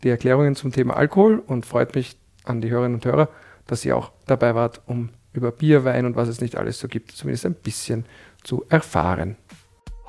die 0.03 0.09
Erklärungen 0.09 0.55
zum 0.55 0.71
Thema 0.71 0.97
Alkohol 0.97 1.41
und 1.45 1.65
freut 1.65 1.95
mich 1.95 2.17
an 2.43 2.61
die 2.61 2.69
Hörerinnen 2.69 2.95
und 2.95 3.05
Hörer, 3.05 3.29
dass 3.65 3.85
ihr 3.85 3.95
auch 3.95 4.11
dabei 4.25 4.55
wart, 4.55 4.81
um 4.85 5.09
über 5.33 5.51
Bier, 5.51 5.85
Wein 5.85 6.05
und 6.05 6.15
was 6.15 6.27
es 6.27 6.41
nicht 6.41 6.55
alles 6.55 6.79
so 6.79 6.87
gibt, 6.87 7.11
zumindest 7.11 7.45
ein 7.45 7.53
bisschen 7.53 8.05
zu 8.43 8.65
erfahren. 8.69 9.37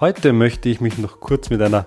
Heute 0.00 0.32
möchte 0.32 0.68
ich 0.68 0.80
mich 0.80 0.96
noch 0.98 1.20
kurz 1.20 1.50
mit 1.50 1.60
einer 1.60 1.86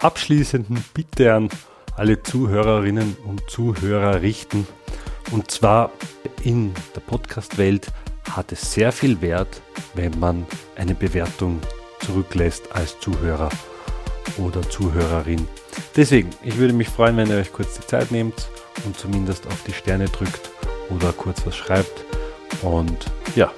abschließenden 0.00 0.84
Bitte 0.94 1.34
an 1.34 1.48
alle 1.96 2.22
Zuhörerinnen 2.22 3.16
und 3.24 3.42
Zuhörer 3.50 4.22
richten. 4.22 4.66
Und 5.30 5.50
zwar 5.50 5.90
in 6.42 6.72
der 6.94 7.00
Podcast-Welt 7.00 7.88
hat 8.30 8.52
es 8.52 8.72
sehr 8.72 8.92
viel 8.92 9.20
Wert, 9.20 9.60
wenn 9.94 10.18
man 10.18 10.46
eine 10.76 10.94
Bewertung 10.94 11.60
zurücklässt 12.04 12.72
als 12.72 12.98
Zuhörer 13.00 13.48
oder 14.38 14.62
Zuhörerin. 14.62 15.48
Deswegen, 15.96 16.30
ich 16.42 16.56
würde 16.56 16.72
mich 16.72 16.88
freuen, 16.88 17.16
wenn 17.16 17.28
ihr 17.28 17.36
euch 17.36 17.52
kurz 17.52 17.74
die 17.74 17.86
Zeit 17.86 18.10
nehmt 18.12 18.48
und 18.84 18.96
zumindest 18.96 19.46
auf 19.46 19.62
die 19.66 19.72
Sterne 19.72 20.06
drückt 20.06 20.50
oder 20.90 21.12
kurz 21.12 21.44
was 21.44 21.56
schreibt. 21.56 22.04
Und 22.62 23.06
ja, 23.34 23.50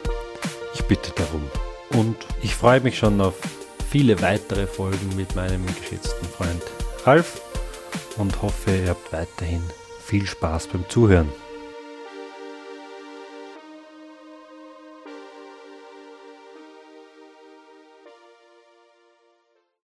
ich 0.75 0.83
bitte 0.85 1.13
darum. 1.15 1.43
Und 1.91 2.17
ich 2.43 2.55
freue 2.55 2.81
mich 2.81 2.99
schon 2.99 3.21
auf 3.21 3.35
viele 3.91 4.23
weitere 4.23 4.69
Folgen 4.69 5.17
mit 5.17 5.35
meinem 5.35 5.67
geschätzten 5.67 6.29
Freund 6.29 6.63
Ralf 7.05 7.43
und 8.19 8.41
hoffe, 8.41 8.71
ihr 8.71 8.91
habt 8.91 9.13
weiterhin 9.13 9.63
viel 10.05 10.27
Spaß 10.27 10.69
beim 10.69 10.89
Zuhören. 10.89 11.29